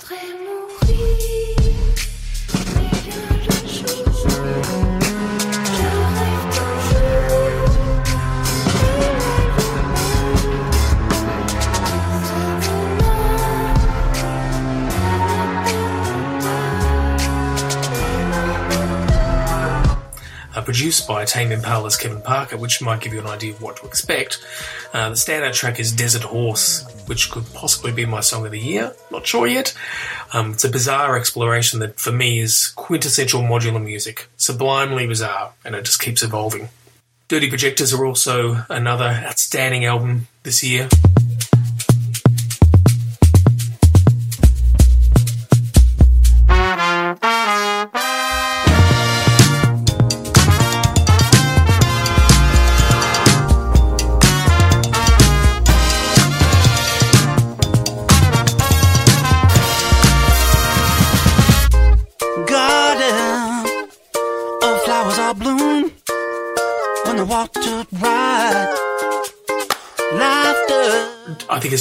[20.66, 23.86] Produced by Tame Impala's Kevin Parker, which might give you an idea of what to
[23.86, 24.44] expect.
[24.92, 28.58] Uh, the standout track is Desert Horse, which could possibly be my song of the
[28.58, 28.92] year.
[29.10, 29.72] Not sure yet.
[30.34, 35.74] Um, it's a bizarre exploration that, for me, is quintessential modular music, sublimely bizarre, and
[35.76, 36.68] it just keeps evolving.
[37.28, 40.88] Dirty Projectors are also another outstanding album this year.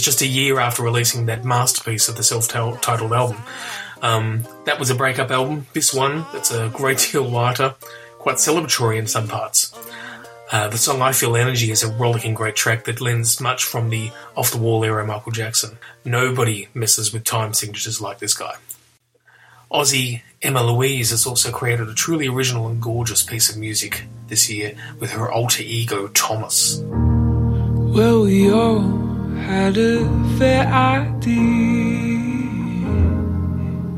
[0.05, 3.37] Just a year after releasing that masterpiece of the self-titled album.
[4.01, 5.65] Um, that was a breakup album.
[5.73, 7.75] This one, it's a great deal lighter,
[8.19, 9.73] quite celebratory in some parts.
[10.51, 13.89] Uh, the song I Feel Energy is a rollicking great track that lends much from
[13.89, 15.79] the off the wall era Michael Jackson.
[16.05, 18.53] Nobody messes with time signatures like this guy.
[19.71, 24.47] Aussie Emma Louise has also created a truly original and gorgeous piece of music this
[24.47, 26.79] year with her alter ego Thomas.
[26.85, 30.05] Well, we all had a
[30.37, 31.35] fair idea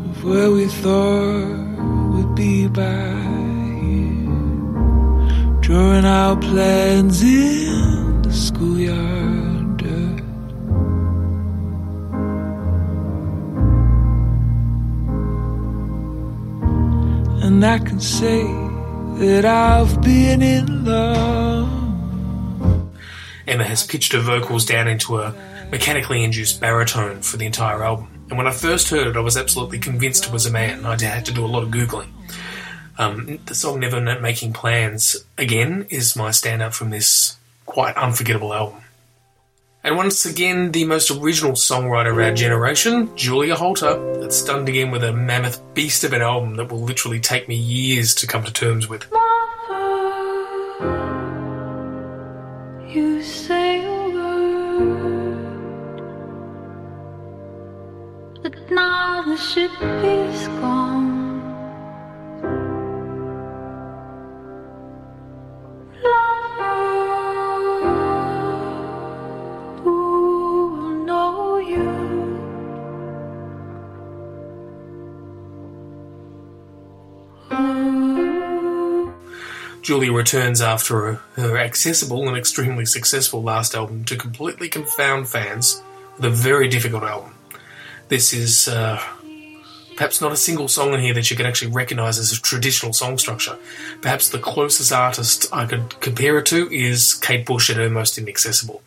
[0.09, 1.67] of where we thought
[2.13, 3.13] we'd be by
[3.81, 4.27] here.
[5.61, 10.21] Drawing our plans in the schoolyard dirt.
[17.43, 18.43] And I can say
[19.19, 21.86] that I've been in love.
[23.47, 25.33] Emma has pitched her vocals down into a
[25.71, 28.09] mechanically induced baritone for the entire album.
[28.29, 30.85] And when I first heard it, I was absolutely convinced it was a man.
[30.85, 32.09] I had to do a lot of Googling.
[32.97, 38.81] Um, the song Never Making Plans, again, is my standout from this quite unforgettable album.
[39.83, 44.91] And once again, the most original songwriter of our generation, Julia Holter, that stunned again
[44.91, 48.43] with a mammoth beast of an album that will literally take me years to come
[48.43, 49.05] to terms with.
[52.97, 55.37] You say a word,
[58.41, 59.69] but now the ship
[60.03, 61.16] is gone.
[79.88, 85.81] Julia returns after her, accessible and extremely successful last album to completely confound fans
[86.17, 87.33] with a very difficult album.
[88.09, 89.01] This is uh,
[89.95, 92.91] perhaps not a single song in here that you can actually recognise as a traditional
[92.91, 93.57] song structure.
[94.01, 98.17] Perhaps the closest artist I could compare it to is Kate Bush at her most
[98.17, 98.81] inaccessible.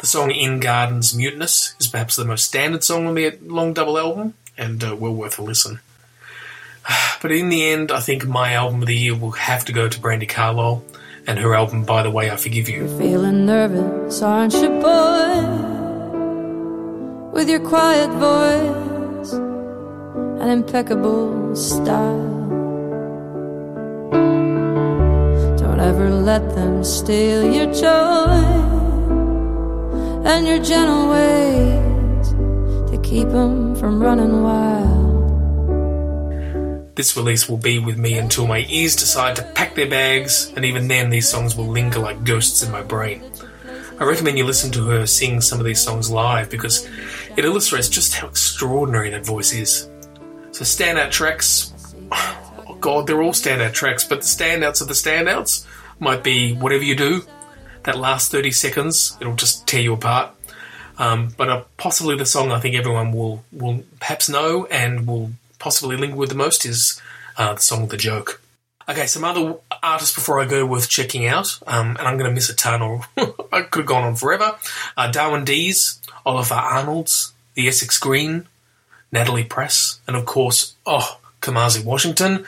[0.00, 3.96] The song In Gardens' Muteness is perhaps the most standard song on the long double
[3.96, 5.80] album, and uh, well worth a listen.
[7.22, 9.88] But in the end, I think my album of the year will have to go
[9.88, 10.82] to Brandi Carlile
[11.26, 12.86] and her album By the Way I Forgive You.
[12.86, 15.36] You're Feeling nervous, aren't you, boy?
[17.32, 22.38] With your quiet voice and impeccable style.
[25.58, 28.40] Don't ever let them steal your joy
[30.24, 32.28] and your gentle ways
[32.90, 35.09] to keep them from running wild.
[36.94, 40.64] This release will be with me until my ears decide to pack their bags, and
[40.64, 43.22] even then, these songs will linger like ghosts in my brain.
[43.98, 46.88] I recommend you listen to her sing some of these songs live because
[47.36, 49.88] it illustrates just how extraordinary that voice is.
[50.52, 51.72] So, standout tracks,
[52.10, 55.66] oh god, they're all standout tracks, but the standouts of the standouts
[55.98, 57.24] might be Whatever You Do,
[57.84, 60.34] That last 30 seconds, it'll just tear you apart.
[60.98, 65.30] Um, but uh, possibly the song I think everyone will, will perhaps know and will
[65.60, 67.00] possibly linger with the most is
[67.36, 68.42] uh, the song The Joke.
[68.88, 69.54] Okay, some other
[69.84, 72.82] artists before I go worth checking out, um, and I'm going to miss a ton,
[72.82, 73.02] or
[73.52, 74.56] I could have gone on forever.
[74.96, 78.48] Uh, Darwin Deez, Ólafur Arnalds, The Essex Green,
[79.12, 82.46] Natalie Prass, and of course, oh, Kamasi Washington,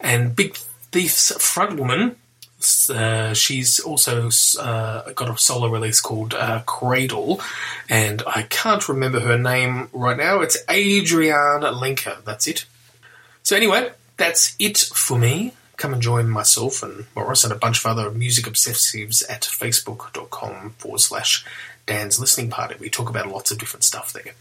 [0.00, 2.16] and Big Thief's frontwoman.
[2.90, 7.40] Uh, she's also uh, got a solo release called uh, Cradle,
[7.88, 10.40] and I can't remember her name right now.
[10.40, 12.24] It's Adrianne Lenker.
[12.24, 12.64] That's it.
[13.42, 15.52] So anyway, that's it for me.
[15.76, 20.70] Come and join myself and Morris and a bunch of other music obsessives at facebook.com
[20.78, 21.44] forward slash
[21.84, 22.76] Dan's Listening Party.
[22.80, 24.32] We talk about lots of different stuff there.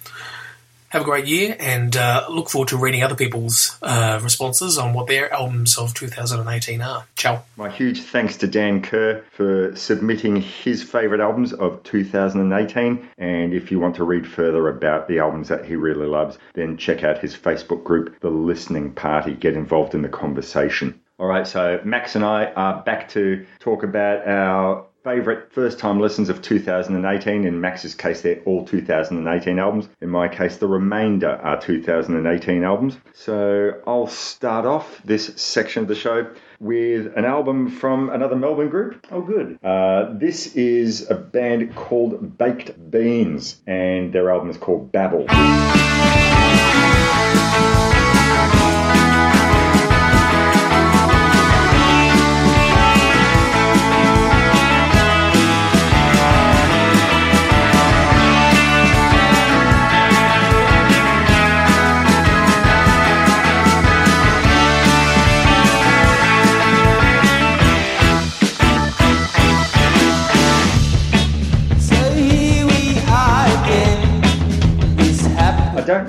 [0.96, 4.94] Have a great year and uh, look forward to reading other people's uh, responses on
[4.94, 7.06] what their albums of 2018 are.
[7.18, 7.44] Ciao.
[7.58, 13.10] My huge thanks to Dan Kerr for submitting his favourite albums of 2018.
[13.18, 16.78] And if you want to read further about the albums that he really loves, then
[16.78, 19.34] check out his Facebook group, The Listening Party.
[19.34, 21.02] Get involved in the conversation.
[21.20, 26.00] All right, so Max and I are back to talk about our favourite first time
[26.00, 27.46] listens of 2018.
[27.46, 29.88] In Max's case, they're all 2018 albums.
[30.02, 32.98] In my case, the remainder are 2018 albums.
[33.14, 38.70] So I'll start off this section of the show with an album from another Melbourne
[38.70, 39.06] group.
[39.12, 39.60] Oh, good.
[39.64, 45.28] Uh, this is a band called Baked Beans, and their album is called Babble.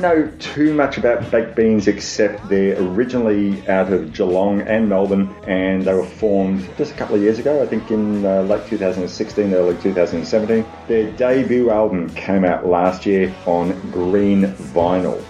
[0.01, 5.35] Don't know too much about baked beans except they're originally out of Geelong and Melbourne
[5.47, 8.67] and they were formed just a couple of years ago, I think in uh, late
[8.67, 10.67] 2016, early 2017.
[10.89, 15.23] Their debut album came out last year on green vinyl.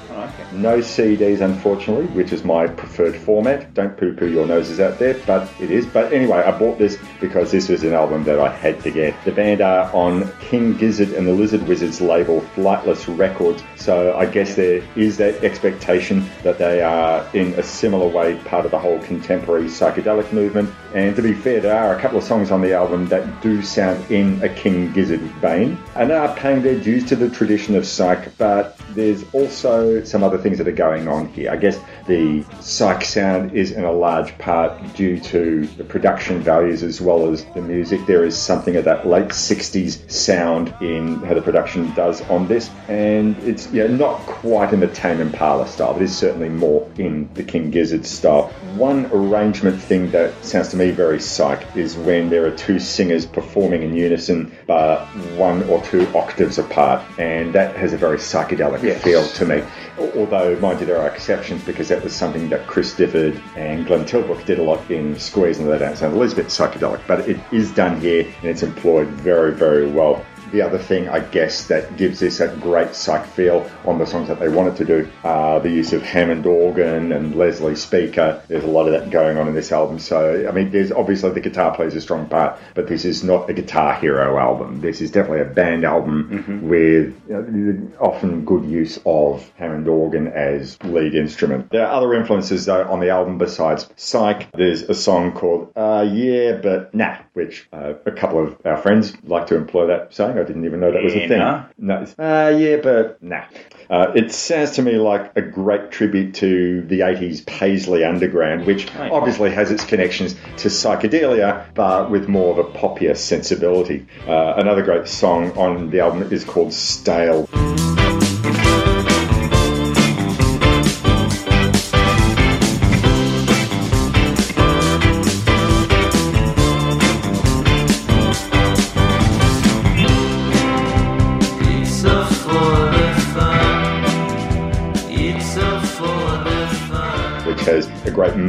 [0.56, 3.74] No CDs, unfortunately, which is my preferred format.
[3.74, 5.84] Don't poo poo your noses out there, but it is.
[5.84, 9.22] But anyway, I bought this because this was an album that I had to get.
[9.24, 13.62] The band are on King Gizzard and the Lizard Wizards label, Flightless Records.
[13.76, 18.64] So I guess there is that expectation that they are, in a similar way, part
[18.64, 20.70] of the whole contemporary psychedelic movement.
[20.96, 23.60] And to be fair, there are a couple of songs on the album that do
[23.60, 27.86] sound in a King Gizzard vein and are paying their dues to the tradition of
[27.86, 31.50] psych, but there's also some other things that are going on here.
[31.50, 36.82] I guess the psych sound is in a large part due to the production values
[36.82, 38.06] as well as the music.
[38.06, 42.70] There is something of that late 60s sound in how the production does on this,
[42.88, 46.88] and it's you know, not quite in the Tame Impala style, but it's certainly more
[46.98, 48.48] in the King Gizzard style.
[48.76, 53.26] One arrangement thing that sounds to me very psych is when there are two singers
[53.26, 58.82] performing in unison, but one or two octaves apart, and that has a very psychedelic
[58.82, 59.02] Yes.
[59.02, 59.62] feel to me.
[59.98, 64.04] Although, mind you, there are exceptions because that was something that Chris Difford and Glenn
[64.04, 67.26] Tilbrook did a lot in Squeeze, and they don't sound a little bit psychedelic, but
[67.26, 70.22] it is done here and it's employed very, very well.
[70.52, 74.28] The other thing, I guess, that gives this a great psych feel on the songs
[74.28, 78.42] that they wanted to do, uh, the use of Hammond organ and Leslie Speaker.
[78.48, 79.98] There's a lot of that going on in this album.
[79.98, 83.50] So, I mean, there's obviously the guitar plays a strong part, but this is not
[83.50, 84.80] a guitar hero album.
[84.80, 90.28] This is definitely a band album with you know, often good use of Hammond organ
[90.28, 91.70] as lead instrument.
[91.70, 94.50] There are other influences though on the album besides Psych.
[94.52, 99.16] There's a song called uh, Yeah But Nah, which uh, a couple of our friends
[99.24, 100.35] like to employ that saying.
[100.38, 101.38] I didn't even know that was a thing.
[101.78, 103.44] No, it's, uh, yeah, but nah.
[103.88, 108.92] Uh, it sounds to me like a great tribute to the 80s Paisley Underground, which
[108.96, 109.12] Right.
[109.12, 114.04] obviously has its connections to psychedelia, but with more of a poppier sensibility.
[114.26, 117.48] Uh, another great song on the album is called Stale.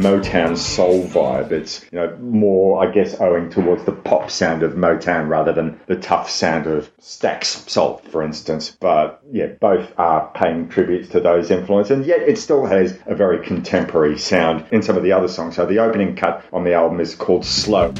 [0.00, 1.52] Motown soul vibe.
[1.52, 5.80] It's you know more, I guess, owing towards the pop sound of Motown rather than
[5.86, 8.76] the tough sound of Stax soul, for instance.
[8.80, 13.14] But yeah, both are paying tributes to those influences, and yet it still has a
[13.14, 15.56] very contemporary sound in some of the other songs.
[15.56, 17.92] So the opening cut on the album is called Slow.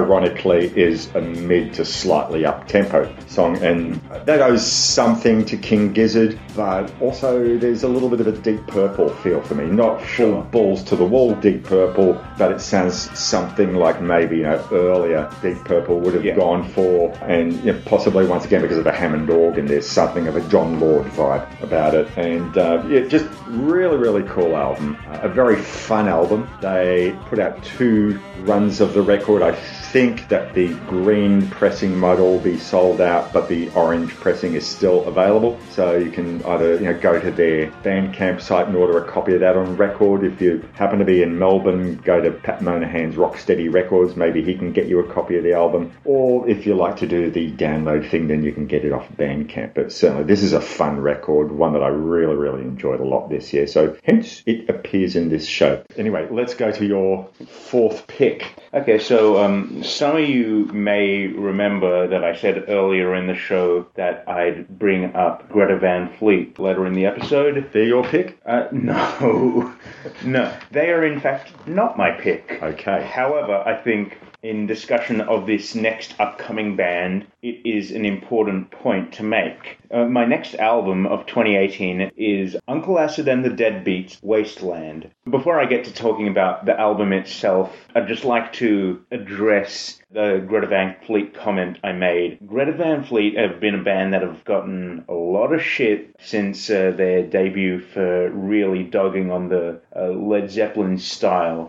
[0.00, 3.56] Ironically is a mid to slightly up tempo song.
[3.62, 3.94] And
[4.26, 8.66] that owes something to King Gizzard, but also there's a little bit of a Deep
[8.66, 9.64] Purple feel for me.
[9.64, 14.42] Not full balls to the wall Deep Purple, but it sounds something like maybe you
[14.42, 16.36] know earlier Deep Purple would have Yeah.
[16.36, 20.26] gone for, and you know, possibly once again because of the Hammond organ, there's something
[20.28, 22.06] of a Jon Lord vibe about it.
[22.18, 24.98] And uh, yeah, just really, really cool album.
[25.08, 26.46] Uh, a very fun album.
[26.60, 29.40] They put out two runs of the record.
[29.42, 29.52] I
[29.92, 34.66] think that the green pressing might all be sold out, but the orange pressing is
[34.66, 35.58] still available.
[35.70, 39.34] So you can either you know go to their Bandcamp site and order a copy
[39.34, 40.24] of that on record.
[40.24, 44.16] If you happen to be in Melbourne, go to Pat Monahan's Rocksteady Records.
[44.16, 45.92] Maybe he can get you a copy of the album.
[46.04, 49.08] Or if you like to do the download thing, then you can get it off
[49.16, 49.74] Bandcamp.
[49.74, 53.28] But certainly, this is a fun record, one that I really, really enjoyed a lot
[53.28, 53.66] this year.
[53.66, 55.84] So hence it appears in this show.
[55.96, 58.54] Anyway, let's go to your fourth pick.
[58.74, 63.86] Okay, so um, some of you may remember that I said earlier in the show
[63.94, 67.70] that I'd bring up Greta Van Fleet later in the episode.
[67.72, 68.38] They're your pick?
[68.46, 69.74] Uh, no,
[70.24, 72.58] no, they are in fact not my pick.
[72.62, 73.02] Okay.
[73.02, 79.12] However, I think in discussion of this next upcoming band, it is an important point
[79.12, 79.78] to make.
[79.90, 85.10] Uh, my next album of 2018 is Uncle Acid and the Deadbeats Wasteland.
[85.28, 90.44] Before I get to talking about the album itself, I'd just like to address the
[90.46, 92.38] Greta Van Fleet comment I made.
[92.46, 96.70] Greta Van Fleet have been a band that have gotten a lot of shit since
[96.70, 101.68] uh, their debut for really dogging on the uh, Led Zeppelin style.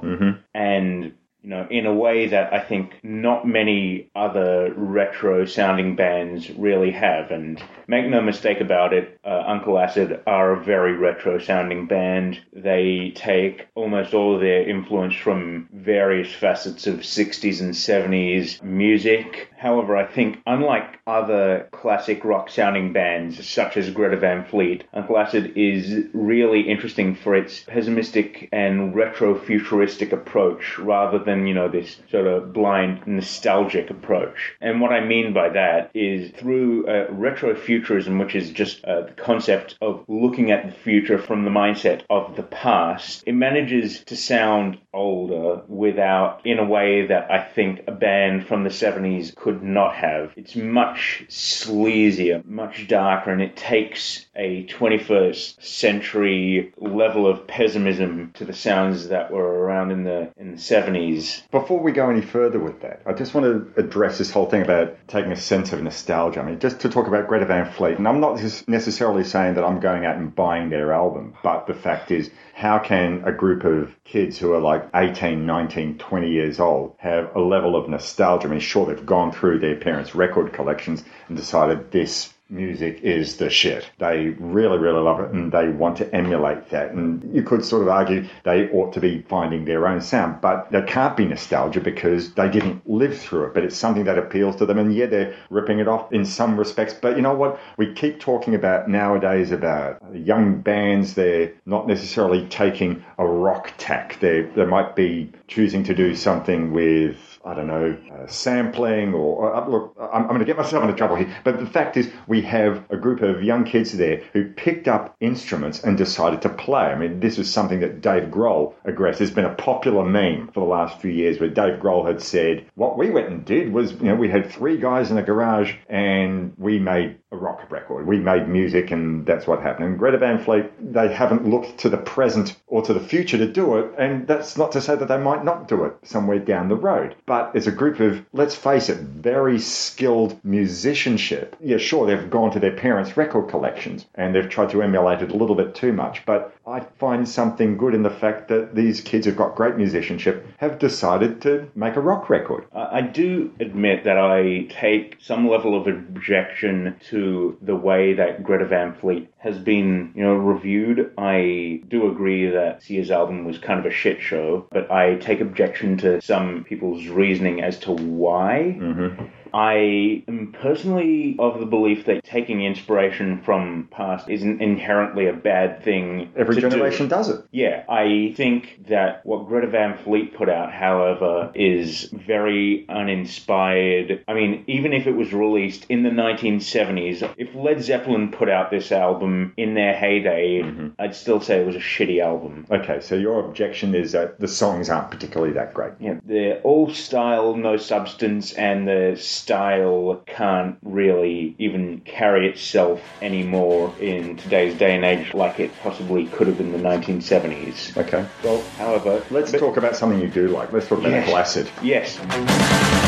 [0.54, 1.14] And
[1.48, 6.92] you know, in a way that I think not many other retro sounding bands really
[6.92, 7.32] have.
[7.32, 12.38] And make no mistake about it, uh, Uncle Acid are a very retro sounding band.
[12.52, 19.50] They take almost all of their influence from various facets of 60s and 70s music.
[19.58, 25.18] However, I think unlike other classic rock sounding bands such as Greta Van Fleet, Uncle
[25.18, 31.70] Acid is really interesting for its pessimistic and retro futuristic approach rather than, you know,
[31.70, 34.54] this sort of blind nostalgic approach.
[34.62, 39.12] And what I mean by that is through uh, retrofuturism, which is just uh, the
[39.14, 44.16] concept of looking at the future from the mindset of the past, it manages to
[44.16, 49.47] sound older without, in a way that I think a band from the 70s could
[49.64, 50.34] not have.
[50.36, 58.46] It's much sleazier, much darker, and it takes a 21st century level of pessimism to
[58.46, 61.42] the sounds that were around in the in the 70s.
[61.52, 64.62] Before we go any further with that, I just want to address this whole thing
[64.62, 66.42] about taking a sense of nostalgia.
[66.42, 69.64] I mean, just to talk about Greta Van Fleet, and I'm not necessarily saying that
[69.64, 73.64] I'm going out and buying their album, but the fact is, how can a group
[73.66, 78.48] of kids who are like 18, 19, 20 years old have a level of nostalgia?
[78.48, 83.38] I mean, sure, they've gone through their parents' record collections and decided this music is
[83.38, 83.90] the shit.
[84.00, 86.92] They really, really love it and they want to emulate that.
[86.92, 90.72] And you could sort of argue they ought to be finding their own sound, but
[90.72, 93.54] there can't be nostalgia because they didn't live through it.
[93.54, 94.78] But it's something that appeals to them.
[94.78, 96.94] And yeah, they're ripping it off in some respects.
[96.94, 97.60] But you know what?
[97.78, 101.14] We keep talking about nowadays about young bands.
[101.14, 104.20] They're not necessarily taking a rock tack.
[104.20, 107.18] They they might be choosing to do something with
[107.48, 110.96] I don't know, uh, sampling or, uh, look, I'm, I'm going to get myself into
[110.96, 111.34] trouble here.
[111.46, 115.16] But the fact is, we have a group of young kids there who picked up
[115.22, 116.82] instruments and decided to play.
[116.82, 119.20] I mean, this was something that Dave Grohl aggressed.
[119.20, 122.66] There's been a popular meme for the last few years where Dave Grohl had said,
[122.76, 125.74] what we went and did was, you know, we had three guys in a garage
[125.88, 128.08] and we made a rock record.
[128.08, 129.88] We made music and that's what happened.
[129.88, 133.48] And Greta Van Fleet, they haven't looked to the present or to the future to
[133.48, 133.94] do it.
[133.98, 137.16] And that's not to say that they might not do it somewhere down the road.
[137.26, 142.52] But as a group of, let's face it, very skilled musicianship, yeah, sure, they've gone
[142.52, 145.94] to their parents' record collections and they've tried to emulate it a little bit too
[145.94, 146.26] much.
[146.26, 150.46] But I find something good in the fact that these kids who've got great musicianship
[150.58, 152.66] have decided to make a rock record.
[152.74, 158.66] I do admit that I take some level of objection to the way that Greta
[158.66, 161.12] Van Fleet has been, you know, reviewed.
[161.18, 165.40] I do agree that Sia's album was kind of a shit show, but I take
[165.40, 168.78] objection to some people's reasoning as to why.
[168.80, 169.26] Mm-hmm.
[169.58, 175.84] I am personally of the belief that taking inspiration from past isn't inherently a bad
[175.84, 176.32] thing.
[176.38, 176.70] Every to do.
[176.70, 177.44] generation does it.
[177.52, 184.24] Yeah, I think that what Greta Van Fleet put out, however, is very uninspired.
[184.28, 188.70] I mean, even if it was released in the 1970s, if Led Zeppelin put out
[188.70, 190.90] this album in their heyday, mm-hmm.
[191.00, 192.68] I'd still say it was a shitty album.
[192.70, 195.94] Okay, so your objection is that the songs aren't particularly that great.
[196.00, 199.16] Yeah, they're all style, no substance, and the
[199.52, 206.26] style can't really even carry itself anymore in today's day and age like it possibly
[206.28, 207.96] could have in the 1970s.
[207.96, 210.74] Okay, well, However, let's but- talk about something you do like.
[210.74, 211.30] Let's talk about Yes.
[211.30, 211.70] Acid.
[211.82, 213.07] Yes.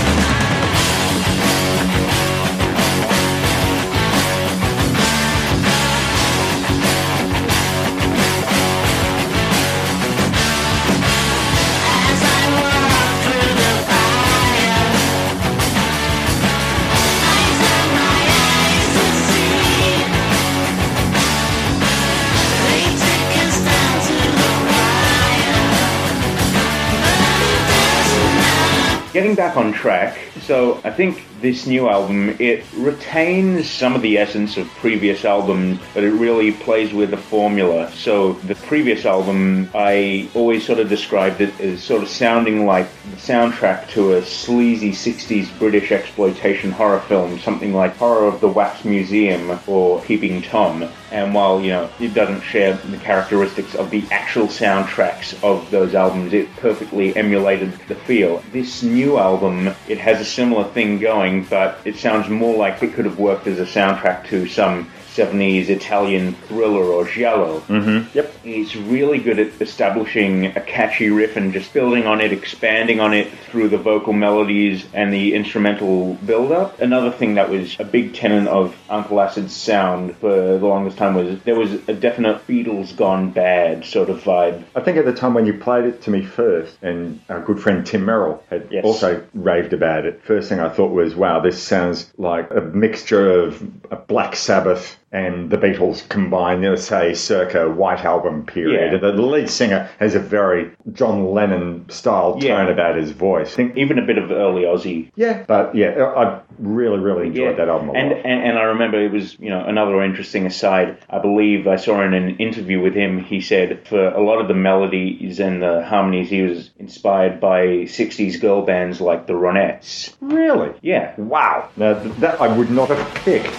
[29.20, 34.18] Getting back on track, so I think this new album it retains some of the
[34.18, 37.92] essence of previous albums, but it really plays with the formula.
[37.92, 42.88] So the previous album, I always sort of described it as sort of sounding like
[43.12, 48.48] the soundtrack to a sleazy '60s British exploitation horror film, something like Horror of the
[48.48, 50.90] Wax Museum or Peeping Tom.
[51.12, 55.96] And while you know it doesn't share the characteristics of the actual soundtracks of those
[55.96, 58.44] albums, it perfectly emulated the feel.
[58.52, 62.94] This new album, it has a similar thing going, but it sounds more like it
[62.94, 64.90] could have worked as a soundtrack to some
[65.20, 67.60] 70s Italian thriller or giallo.
[67.62, 68.18] Mm-hmm.
[68.18, 68.34] Yep.
[68.44, 73.14] He's really good at establishing a catchy riff and just building on it, expanding on
[73.14, 76.80] it through the vocal melodies and the instrumental build-up.
[76.82, 81.16] Another thing that was a big tenet of Uncle Acid's sound for the longest time
[81.16, 84.64] was there was a definite Beatles gone bad sort of vibe.
[84.76, 87.60] I think at the time when you played it to me first, and our good
[87.60, 88.86] friend Tim Merrill had Yes.
[88.86, 93.32] also raved about it, first thing I thought was, wow, this sounds like a mixture
[93.44, 93.62] of
[93.92, 98.92] a Black Sabbath and the Beatles combined, you know, say, circa White Album period.
[98.94, 98.98] Yeah.
[99.12, 102.58] The lead singer has a very John Lennon style Yeah.
[102.58, 103.54] tone about his voice.
[103.54, 107.58] I think, Even a bit of early Ozzy yeah, but yeah, I really, really enjoyed
[107.58, 108.18] that album a and, lot.
[108.26, 110.98] and and I remember it was you know another interesting aside.
[111.10, 113.24] I believe I saw in an interview with him.
[113.24, 117.86] He said for a lot of the melodies and the harmonies, he was inspired by
[117.88, 120.14] '60s girl bands like the Ronettes.
[120.22, 120.72] Really?
[120.82, 121.70] Yeah, Wow.
[121.78, 123.50] Now, th- that I would not have picked.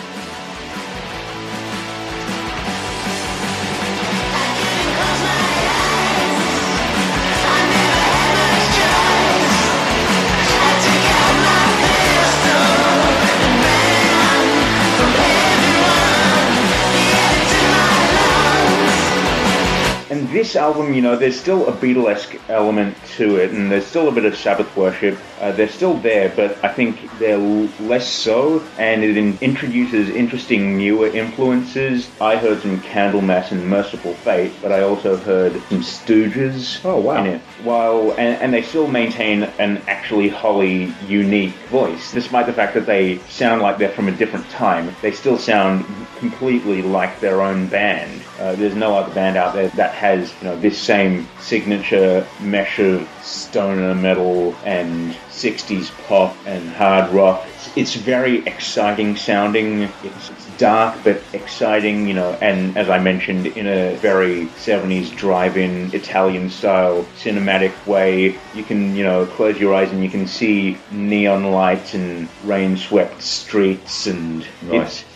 [20.40, 24.12] This album, you know, there's still a Beatlesque element to it, and there's still a
[24.12, 25.18] bit of Sabbath worship.
[25.40, 30.76] Uh, they're still there, but I think they're less so, and it in- introduces interesting
[30.76, 32.10] newer influences.
[32.20, 37.24] I heard some Candlemass and Mercyful Fate, but I also heard some Stooges Oh, wow.
[37.24, 37.40] in it.
[37.64, 42.86] While and, and they still maintain an actually wholly unique voice, despite the fact that
[42.86, 44.94] they sound like they're from a different time.
[45.02, 48.22] They still sound completely like their own band.
[48.38, 52.78] Uh, there's no other band out there that has you know this same signature mesh
[52.78, 57.42] of stoner metal and 60s pop and hard rock.
[57.74, 59.82] It's, very exciting sounding.
[59.82, 65.16] It's, it's dark but exciting, you know, and as I mentioned, in a very 70s
[65.16, 68.38] drive-in Italian style cinematic way.
[68.54, 73.22] You can, you know, close your eyes and you can see neon lights and rain-swept
[73.22, 74.46] streets and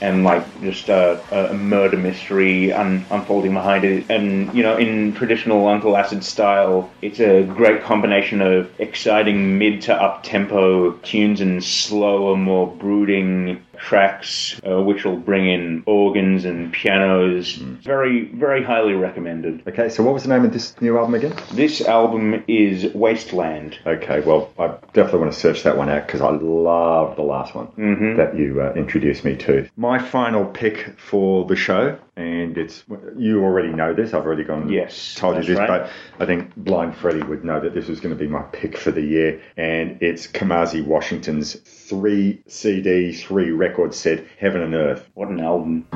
[0.00, 1.20] and like just a,
[1.50, 4.10] a murder mystery un, unfolding behind it.
[4.10, 9.82] And you know, in traditional Uncle Acid style, it's a great combination of exciting mid
[9.82, 16.44] to up tempo tunes and slower, more brooding tracks, uh, which will bring in organs
[16.46, 17.52] and pianos.
[17.54, 19.62] Very, very highly recommended.
[19.68, 21.34] Okay, so what was the name of this new album again?
[21.52, 23.78] This album is Wasteland.
[23.86, 27.54] Okay, well, I definitely want to search that one out because I love the last
[27.54, 27.68] one
[28.16, 29.68] that you uh, introduced me to.
[29.76, 32.84] My final pick for the show, and it's
[33.18, 34.14] you already know this.
[34.14, 35.68] I've already gone Yes, told you this, right.
[35.68, 38.78] but I think Blind Freddy would know that this was going to be my pick
[38.78, 41.54] for the year, and it's Kamasi Washington's
[41.94, 45.08] three CD, three record set, Heaven and Earth.
[45.14, 45.86] What an album.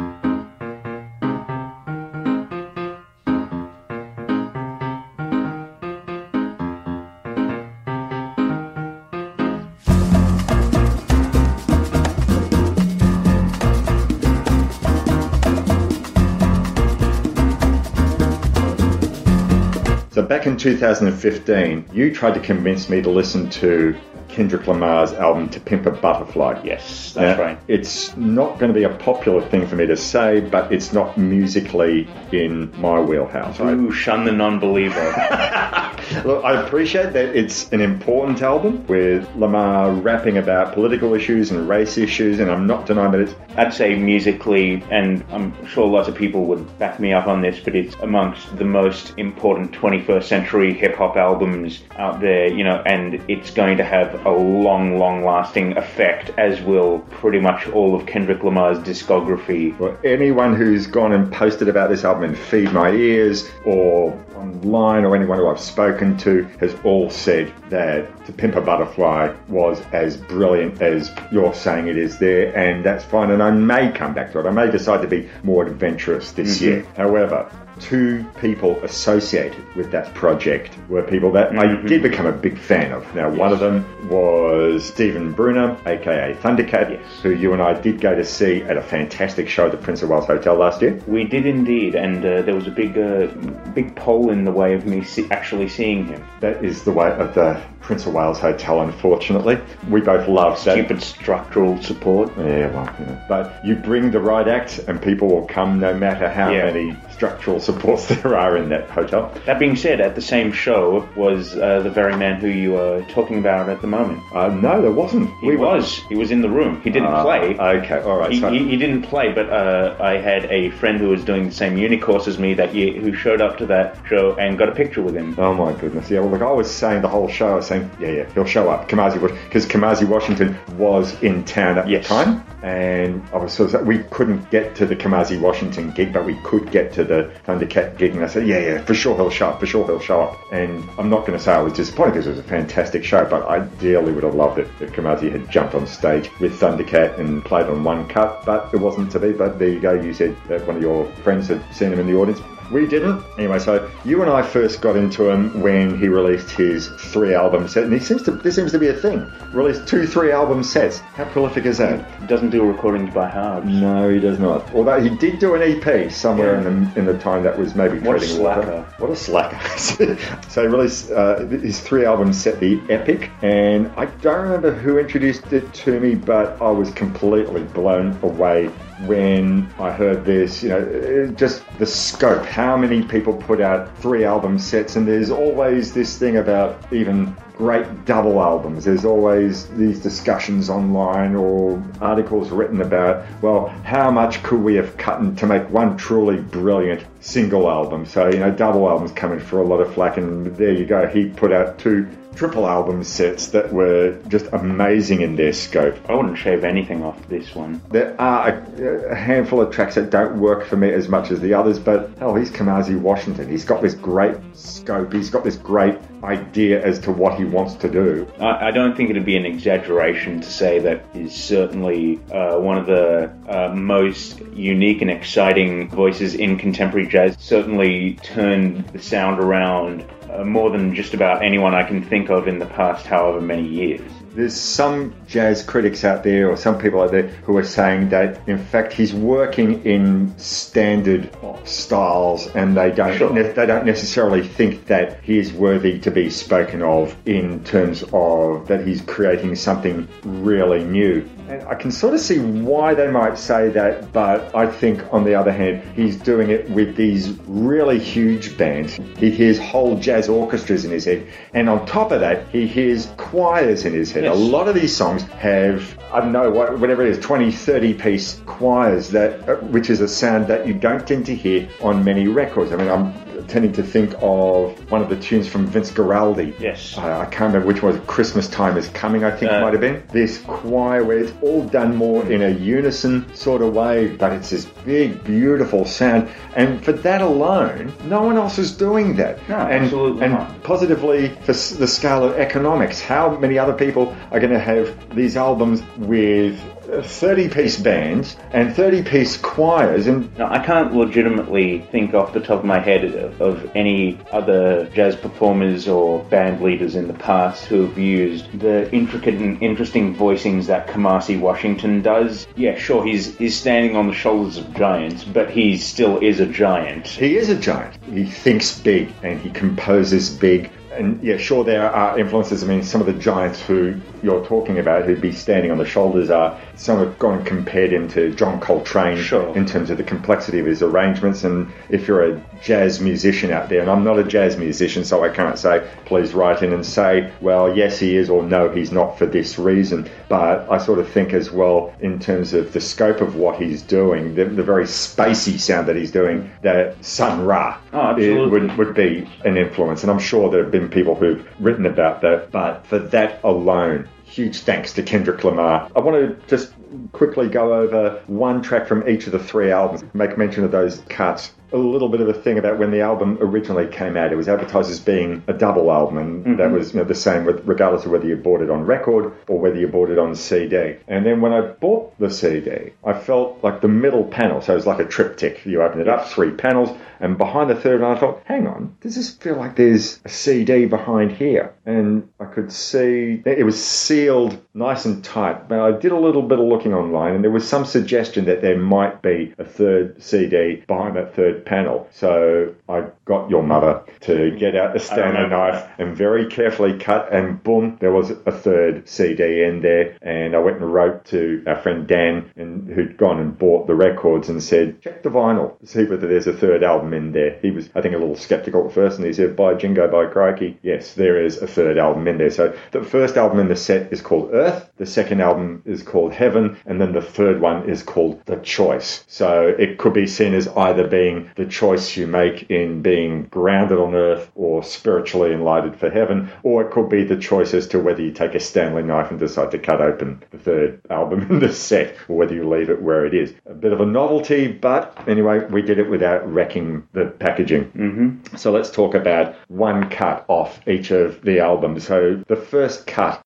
[20.13, 23.97] So back in 2015, you tried to convince me to listen to
[24.39, 26.61] Kendrick Lamar's album To Pimp a Butterfly.
[26.63, 27.59] Yes, that's Now, right.
[27.67, 31.19] It's not going to be a popular thing for me to say, but it's not
[31.19, 33.59] musically in my wheelhouse.
[33.59, 34.95] Ooh, shun the non-believer.
[36.25, 41.69] look, I appreciate that it's an important album with Lamar rapping about political issues and
[41.69, 46.09] race issues, and I'm not denying that it's I'd say musically, and I'm sure lots
[46.09, 50.23] of people would back me up on this, but it's amongst the most important 21st
[50.23, 54.99] century hip hop albums out there, you know, and it's going to have a long,
[54.99, 59.77] long lasting effect, as will pretty much all of Kendrick Lamar's discography.
[59.77, 65.05] Well, anyone who's gone and posted about this album in Feed My Ears or online
[65.05, 69.81] or anyone who I've spoken to has all said that To Pimp a Butterfly was
[69.93, 73.31] as brilliant as you're saying it is there, and that's fine.
[73.31, 74.47] And I may come back to it.
[74.47, 76.65] I may decide to be more adventurous this mm-hmm.
[76.65, 76.87] year.
[76.97, 77.51] However,
[77.81, 82.93] two people associated with that project were people that I did become a big fan
[82.93, 83.15] of.
[83.15, 87.01] Now, one of them was Stephen Bruner, aka Thundercat, Yes.
[87.23, 90.03] who you and I did go to see at a fantastic show at the Prince
[90.03, 90.99] of Wales Hotel last year.
[91.07, 93.27] We did indeed, and uh, there was a big, uh,
[93.75, 96.25] big pole in the way of me see- actually seeing him.
[96.41, 99.59] That is the way of the Prince of Wales Hotel, unfortunately.
[99.89, 100.73] We both love that.
[100.75, 102.31] Stupid structural support.
[102.39, 103.21] Yeah, well, you know.
[103.29, 106.65] But you bring the right act and people will come no matter how Yeah.
[106.67, 109.33] many structural supports there are in that hotel.
[109.45, 113.03] That being said, at the same show was uh, the very man who you are
[113.11, 114.23] talking about at the moment.
[114.33, 115.29] Uh, no, there wasn't.
[115.41, 115.97] He was.
[116.09, 116.81] He was in the room.
[116.83, 117.57] He didn't Uh, play.
[117.59, 118.31] Okay, all right.
[118.31, 121.47] He, so- he, he didn't play, but uh, I had a friend who was doing
[121.47, 124.57] the same uni course as me that year who showed up to that show and
[124.57, 125.35] got a picture with him.
[125.39, 126.09] Oh my goodness!
[126.09, 127.49] Yeah, well, look, I was saying the whole show.
[127.49, 128.89] I was saying, yeah, yeah, he'll show up.
[128.89, 132.05] Kamasi, because Kamasi Washington was in town at Yes.
[132.07, 136.13] the time, and I was sort of we couldn't get to the Kamasi Washington gig,
[136.13, 138.15] but we could get to the Thundercat gig.
[138.15, 139.61] And I said, yeah, yeah, for sure he'll show up.
[139.61, 140.53] For sure he'll show up.
[140.53, 143.25] And I'm not going to say I was disappointed because it was a fantastic show,
[143.25, 147.19] but I dearly would have loved it if Kamasi had jumped on stage with Thundercat
[147.19, 149.33] and played on one cut, but it wasn't to be.
[149.33, 149.95] But there you go.
[149.95, 152.41] You said that one of your friends had seen him in the audience.
[152.71, 153.25] We didn't.
[153.39, 157.67] Anyway, so you and I first got into him when he released his three album
[157.69, 159.31] set, and he seems to this seems to be a thing.
[159.53, 160.99] Released two three album sets.
[160.99, 162.05] How prolific is that?
[162.21, 163.67] He doesn't do recordings by halves.
[163.69, 164.73] No, he does not.
[164.75, 167.99] Although he did do an EP somewhere in the in the time that was maybe
[168.01, 168.63] What a treading water.
[168.63, 168.95] slacker.
[168.99, 169.79] What a slacker!
[170.49, 174.99] so he released uh, his three album set, the Epic, and I don't remember who
[174.99, 178.71] introduced it to me, but I was completely blown away
[179.07, 180.63] when I heard this.
[180.63, 182.45] You know, just the scope.
[182.45, 187.37] How many people put out three album sets, and there's always this thing about even
[187.59, 188.85] great double albums.
[188.85, 194.97] There's always these discussions online or articles written about, well, how much could we have
[194.97, 198.07] cut to make one truly brilliant single album?
[198.07, 201.09] So, you know, double albums coming for a lot of flack, and there you go.
[201.09, 205.97] He put out two triple album sets that were just amazing in their scope.
[206.09, 207.83] I wouldn't shave anything off this one.
[207.91, 211.41] There are a, a handful of tracks that don't work for me as much as
[211.41, 213.49] the others, but hell, he's Kamasi Washington.
[213.51, 215.13] He's got this great scope.
[215.13, 218.27] He's got this great idea as to what he wants to do.
[218.41, 222.79] I, I don't think it'd be an exaggeration to say that he's certainly uh, one
[222.79, 227.37] of the uh, most unique and exciting voices in contemporary jazz.
[227.39, 232.49] Certainly turned the sound around uh, more than just about anyone I can think of
[232.49, 234.11] in the past however many years.
[234.35, 238.41] There's some jazz critics out there, or some people out there, who are saying that
[238.47, 241.31] in fact he's working in standard
[241.65, 243.33] styles, and they don't Sure.
[243.33, 248.05] ne- they don't necessarily think that he is worthy to be spoken of in terms
[248.13, 251.25] of that he's creating something really new.
[251.49, 255.25] And I can sort of see why they might say that, but I think on
[255.25, 258.99] the other hand, he's doing it with these really huge bands.
[259.17, 263.09] He hears whole jazz orchestras in his head, and on top of that, he hears
[263.17, 264.25] choirs in his head.
[264.25, 264.37] Yes.
[264.37, 267.95] A lot of these songs have, I don't know, what- whatever it is, 20, 30
[267.95, 272.05] piece choirs that, uh, which is a sound that you don't tend to hear on
[272.05, 272.73] many records.
[272.73, 273.15] I mean, I'm
[273.47, 276.59] tending to think of one of the tunes from Vince Guaraldi.
[276.59, 276.97] Yes.
[276.99, 278.01] I, I can't remember which one.
[278.07, 280.03] Christmas Time is Coming, I think Uh, might have been.
[280.13, 284.51] This choir where it's all done more in a unison sort of way, but it's
[284.51, 286.29] this big, beautiful sound.
[286.57, 289.47] And for that alone, no one else is doing that.
[289.49, 290.63] No, and, absolutely and not.
[290.63, 293.01] positively for the scale of economics.
[293.01, 296.59] How many other people are going to have these albums with
[296.89, 300.07] 30 piece bands and 30 piece choirs?
[300.07, 304.87] And I can't legitimately think off the top of my head of of any other
[304.95, 310.15] jazz performers or band leaders in the past who have used the intricate and interesting
[310.15, 312.47] voicings that Kamasi Washington does.
[312.57, 316.47] Yeah, sure, he's he's standing on the shoulders of giants, but he still is a
[316.47, 317.07] giant.
[317.07, 317.99] He is a giant.
[318.05, 320.71] He thinks big and he composes big.
[320.93, 322.65] And yeah, sure, there are influences.
[322.65, 325.87] I mean, some of the giants who you're talking about who'd be standing on the
[325.87, 329.55] shoulders are some have gone and compared him to John Coltrane Sure.
[329.57, 331.45] in terms of the complexity of his arrangements.
[331.45, 335.25] And if you're a jazz musician out there, and I'm not a jazz musician, so
[335.25, 338.93] I can't say, please write in and say, well, yes, he is, or no, he's
[338.93, 340.09] not for this reason.
[340.29, 343.83] But I sort of think as well, in terms of the scope of what he's
[343.83, 348.15] doing, the, the very spacey sound that he's doing, that Sun Ra Oh,
[348.51, 350.03] would, would be an influence.
[350.03, 354.09] And I'm sure there have been people who've written about that, but for that alone,
[354.29, 355.91] huge thanks to Kendrick Lamar.
[355.97, 356.73] I want to just
[357.13, 360.99] quickly go over one track from each of the three albums, make mention of those
[361.09, 361.53] cuts.
[361.71, 364.33] A little bit of a thing about when the album originally came out.
[364.33, 366.75] It was advertised as being a double album, and that mm-hmm.
[366.75, 369.59] was you know, the same with, regardless of whether you bought it on record or
[369.59, 370.97] whether you bought it on CD.
[371.09, 374.77] And then when I bought the CD, I felt like the middle panel, so it
[374.77, 375.67] was like a triptych.
[375.67, 378.97] You open it up, three panels, and behind the third one, I thought, hang on,
[379.01, 381.75] does this feel like there's a CD behind here?
[381.85, 385.69] And I could see it was sealed nice and tight.
[385.69, 388.63] But I did a little bit of looking online, and there was some suggestion that
[388.63, 392.09] there might be a third CD behind that third panel.
[392.13, 397.33] So I got your mother to get out the Stanley knife and very carefully cut,
[397.33, 400.17] and boom, there was a third CD in there.
[400.23, 403.95] And I went and wrote to our friend Dan, and who'd gone and bought the
[403.95, 407.59] records, and said, check the vinyl, see whether there's a third album in there.
[407.61, 410.33] He was, I think, a little skeptical at first, and he said, by Jingo, by
[410.33, 412.51] Crikey, yes, there is a third album in there.
[412.51, 416.33] So the first album in the set is called Earth, the second album is called
[416.33, 419.25] Heaven, and then the third one is called The Choice.
[419.29, 423.99] So it could be seen as either being the choice you make in being grounded
[423.99, 427.99] on earth or spiritually enlightened for heaven, or it could be the choice as to
[427.99, 431.59] whether you take a Stanley knife and decide to cut open the third album in
[431.59, 433.53] the set, or whether you leave it where it is.
[433.67, 437.85] A bit of a novelty, but anyway, we did it without wrecking the packaging.
[437.93, 438.57] Mm-hmm.
[438.57, 442.07] So let's talk about one cut off each of the albums.
[442.07, 443.45] So the first cut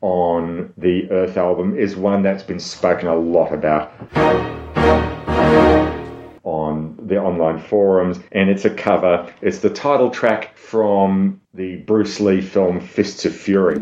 [0.00, 3.92] on the Earth album is one that's been spoken a lot about
[6.48, 9.30] on the online forums, and it's a cover.
[9.42, 13.78] It's the title track from the Bruce Lee film Fists of Fury.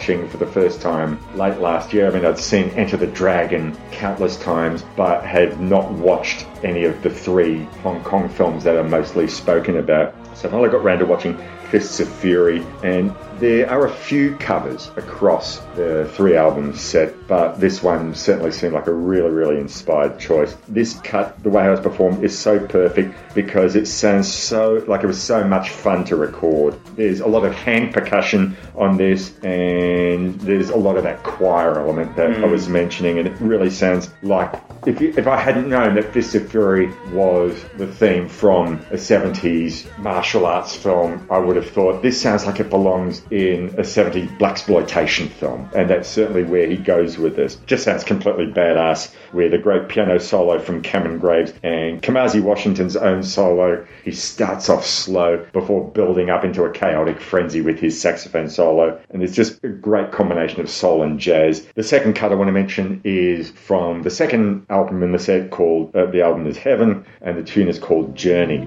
[0.00, 2.06] Watching for the first time late last year.
[2.06, 7.02] I mean, I'd seen Enter the Dragon countless times, but had not watched any of
[7.02, 10.14] the three Hong Kong films that are mostly spoken about.
[10.34, 11.38] So I only got round to watching
[11.70, 17.60] Fists of Fury, and there are a few covers across the three albums set, but
[17.60, 20.56] this one certainly seemed like a really, really inspired choice.
[20.66, 25.04] This cut, the way it was performed, is so perfect because it sounds so like
[25.04, 26.74] it was so much fun to record.
[26.96, 31.78] There's a lot of hand percussion on this, and there's a lot of that choir
[31.78, 32.50] element that I mm.
[32.50, 34.54] was mentioning, and it really sounds like
[34.86, 38.94] if, you, if I hadn't known that Fist of Fury was the theme from a
[38.94, 43.82] 70s martial arts film, I would have thought this sounds like it belongs in a
[43.82, 47.56] 70s blaxploitation film, and that's certainly where he goes with this.
[47.66, 49.14] Just sounds completely badass.
[49.32, 54.68] With a great piano solo from Cameron Graves and Kamasi Washington's own solo, he starts
[54.68, 59.34] off slow before building up into a chaotic frenzy with his saxophone solo, and it's
[59.34, 61.66] just a great combination of soul and jazz.
[61.74, 65.50] The second cut I want to mention is from the second album in the set
[65.50, 68.66] called uh, the album is Heaven, and the tune is called Journey.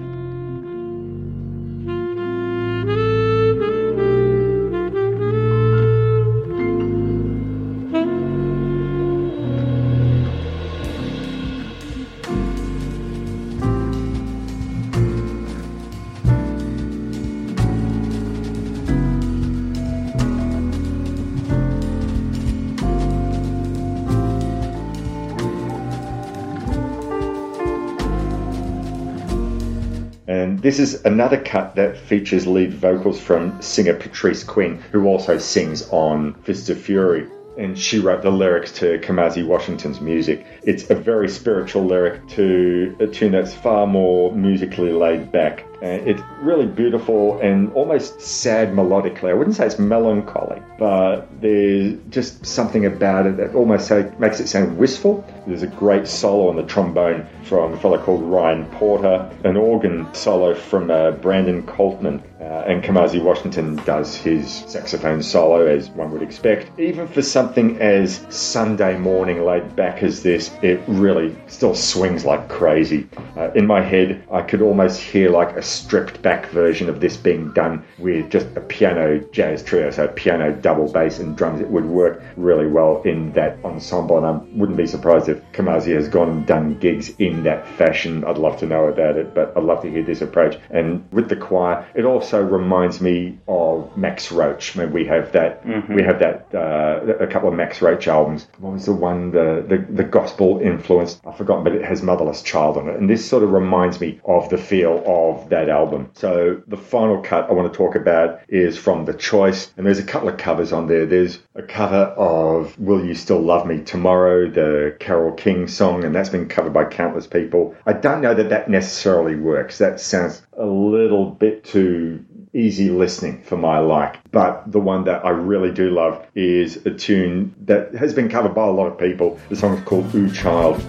[30.76, 35.88] This is another cut that features lead vocals from singer Patrice Quinn, who also sings
[35.90, 37.28] on Fist of Fury.
[37.56, 40.44] and she wrote the lyrics to Kamasi Washington's music.
[40.64, 45.64] It's a very spiritual lyric to a tune that's far more musically laid back.
[45.82, 49.30] And it's really beautiful and almost sad melodically.
[49.30, 54.48] I wouldn't say it's melancholy, but there's just something about it that almost makes it
[54.48, 55.24] sound wistful.
[55.46, 60.12] There's a great solo on the trombone from a fellow called Ryan Porter, an organ
[60.14, 66.10] solo from uh, Brandon Coleman, uh, and Kamasi Washington does his saxophone solo as one
[66.12, 66.78] would expect.
[66.78, 72.48] Even for something as Sunday morning laid back as this, it really still swings like
[72.48, 73.06] crazy.
[73.36, 77.16] Uh, in my head, I could almost hear like a stripped back version of this
[77.16, 81.60] being done with just a piano jazz trio, so piano, double bass, and drums.
[81.60, 85.94] It would work really well in that ensemble, and I wouldn't be surprised if Kamasi
[85.94, 88.24] has gone and done gigs in that fashion.
[88.24, 90.58] I'd love to know about it, but I'd love to hear this approach.
[90.70, 94.76] And with the choir, it also reminds me of Max Roach.
[94.76, 98.46] I mean, we have that, we have that, uh, a couple of Max Roach albums.
[98.58, 101.20] What was the one, the, the, the gospel influenced?
[101.26, 102.96] I've forgotten, but it has Motherless Child on it.
[102.96, 106.10] And this sort of reminds me of the feel of that album.
[106.14, 110.00] So the final cut I want to talk about is from The Choice, and there's
[110.00, 111.06] a couple of covers on there.
[111.06, 116.14] There's a cover of Will You Still Love Me Tomorrow, the Carole King song, and
[116.14, 117.74] that's been covered by countless people.
[117.86, 119.78] I don't know that that necessarily works.
[119.78, 124.30] That sounds a little bit too easy listening for my like.
[124.30, 128.54] But the one that I really do love is a tune that has been covered
[128.54, 129.38] by a lot of people.
[129.48, 130.80] The song is called Ooh Child.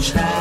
[0.00, 0.37] Child,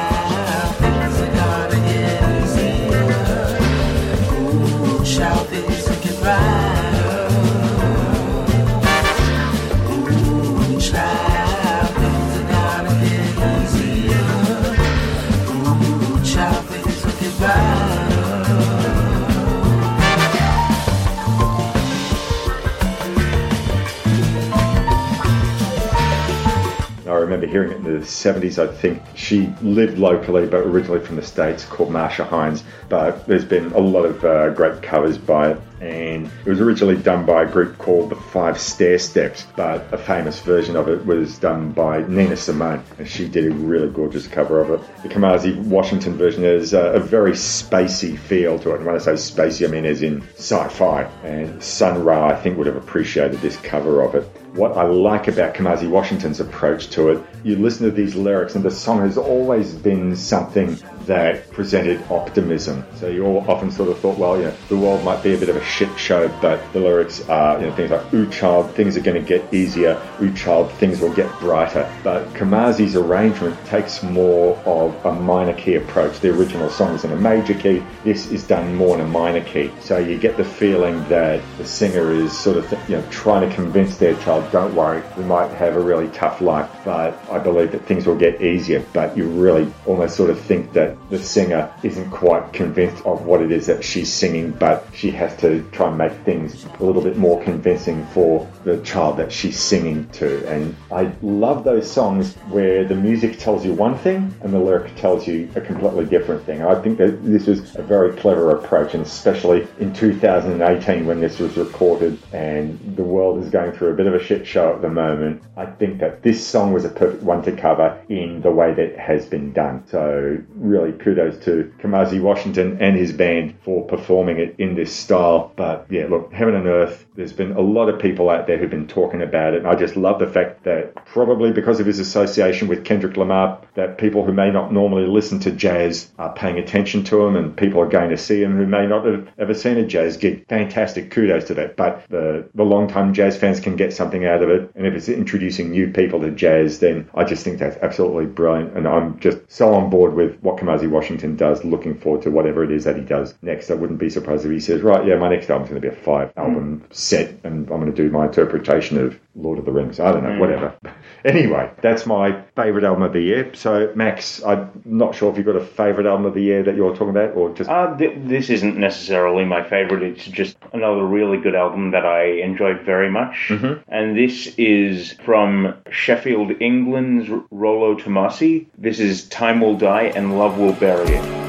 [27.42, 29.02] remember hearing it in the 70s, I think.
[29.16, 32.64] She lived locally, but originally from the States, called Marcia Hines.
[32.90, 35.62] But there's been a lot of uh, great covers by it.
[35.80, 40.40] And it was originally done by a group called the Five Stairsteps, but a famous
[40.40, 44.60] version of it was done by Nina Simone, and she did a really gorgeous cover
[44.60, 45.04] of it.
[45.04, 48.78] The Kamasi Washington version has uh, a very spacey feel to it.
[48.78, 51.04] And when I say spacey, I mean as in sci-fi.
[51.24, 54.28] And Sun Ra, I think, would have appreciated this cover of it.
[54.58, 58.66] What I like about Kamasi Washington's approach to it, you listen to these lyrics, and
[58.66, 62.86] the song has always been something that presented optimism.
[62.96, 65.38] So you all often sort of thought, well, you know, the world might be a
[65.38, 68.72] bit of a shit show, but the lyrics are, you know, things like, ooh child,
[68.72, 71.90] things are going to get easier, ooh child, things will get brighter.
[72.04, 76.20] But Kamasi's arrangement takes more of a minor key approach.
[76.20, 79.44] The original song is in a major key, this is done more in a minor
[79.44, 79.72] key.
[79.82, 83.56] So you get the feeling that the singer is sort of, you know, trying to
[83.56, 87.72] convince their child, don't worry, we might have a really tough life, but I believe
[87.72, 88.84] that things will get easier.
[88.94, 93.42] But you really almost sort of think that the singer isn't quite convinced of what
[93.42, 97.02] it is that she's singing, but she has to try and make things a little
[97.02, 100.46] bit more convincing for the child that she's singing to.
[100.48, 104.96] And I love those songs where the music tells you one thing and the lyric
[104.96, 106.62] tells you a completely different thing.
[106.62, 111.40] I think that this was a very clever approach, and especially in 2018 when this
[111.40, 114.82] was recorded and the world is going through a bit of a shit show at
[114.82, 118.52] the moment, I think that this song was a perfect one to cover in the
[118.52, 119.84] way that it has been done.
[119.88, 125.52] So really kudos to Kamasi Washington and his band for performing it in this style.
[125.56, 128.70] But yeah, look, heaven and earth, there's been a lot of people out there who've
[128.70, 129.60] been talking about it.
[129.60, 133.62] And I just love the fact that probably because of his association with Kendrick Lamar,
[133.76, 137.56] that people who may not normally listen to jazz are paying attention to him and
[137.58, 140.48] people are going to see him who may not have ever seen a jazz gig.
[140.48, 141.12] Fantastic.
[141.12, 141.76] Kudos to that.
[141.76, 144.72] But the, the long-time jazz fans can get something out of it.
[144.76, 148.78] And if it's introducing new people to jazz, then I just think that's absolutely brilliant.
[148.78, 152.64] And I'm just so on board with what Kamasi Washington does, looking forward to whatever
[152.64, 153.72] it is that he does next.
[153.72, 155.94] I wouldn't be surprised if he says, right, yeah, my next album's going to be
[155.94, 156.94] a five album mm.
[156.94, 160.00] set and I'm going to do my interpretation of Lord of the Rings.
[160.00, 160.76] I don't know, whatever.
[161.26, 163.54] Anyway, that's my favourite album of the year.
[163.54, 166.76] So, Max, I'm not sure if you've got a favourite album of the year that
[166.76, 167.70] you're talking about or just.
[167.70, 170.04] Uh, th- this isn't necessarily my favorite.
[170.04, 173.52] It's just another really good album that I enjoyed very much.
[173.88, 178.68] And this is from Sheffield, England's Rollo Tomasi.
[178.78, 181.47] This is Time Will Die and Love Will Bury It.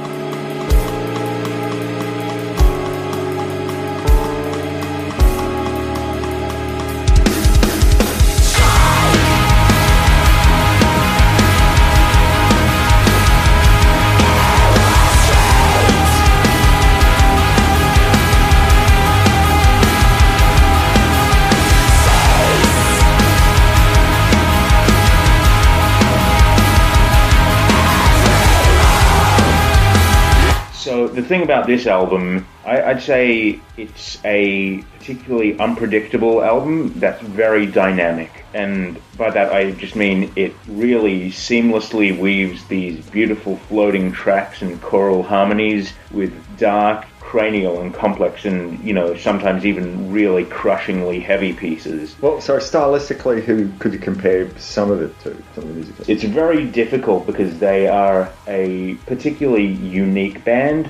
[31.28, 38.44] Thing about this album, I, I'd say it's a particularly unpredictable album that's very dynamic.
[38.54, 44.80] And by that, I just mean it really seamlessly weaves these beautiful floating tracks and
[44.80, 51.52] choral harmonies with dark, cranial, and complex, and, you know, sometimes even really crushingly heavy
[51.52, 52.16] pieces.
[52.22, 55.36] Well, so stylistically, who could you compare some of it to?
[55.54, 56.08] Some of the music.
[56.08, 60.88] It's very difficult because they are a particularly unique band.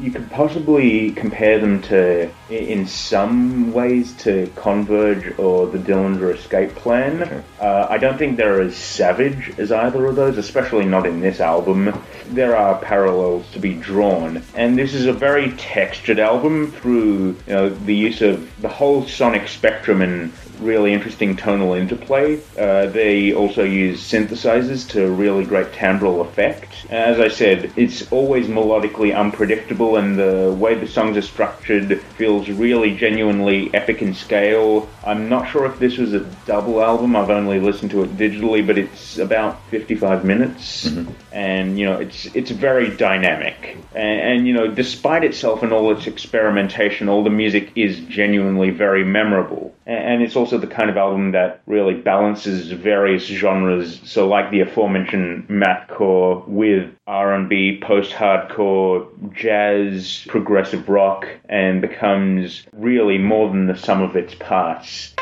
[0.00, 6.74] You could possibly compare them to, in some ways, to Converge or the Dillinger Escape
[6.74, 7.22] Plan.
[7.22, 7.42] Okay.
[7.60, 11.38] Uh, I don't think they're as savage as either of those, especially not in this
[11.40, 11.96] album.
[12.30, 17.52] There are parallels to be drawn, and this is a very textured album through you
[17.52, 22.40] know the use of the whole sonic spectrum and really interesting tonal interplay.
[22.56, 26.86] Uh, they also use synthesizers to really great timbral effect.
[26.90, 32.48] As I said, it's always melodically unpredictable, and the way the songs are structured feels
[32.48, 34.88] really genuinely epic in scale.
[35.04, 37.16] I'm not sure if this was a double album.
[37.16, 40.90] I've only listened to it digitally, but it's about 55 minutes,
[41.32, 43.76] and you know it's it's very dynamic.
[43.94, 48.70] And, and you know, despite itself and all its experimentation, all the music is genuinely
[48.70, 49.74] very memorable.
[49.86, 54.00] A- And it's also the kind of album that really balances various genres.
[54.04, 63.50] So, like the aforementioned mathcore with R&B, post-hardcore, jazz, progressive rock, and becomes really more
[63.50, 65.14] than the sum of its parts.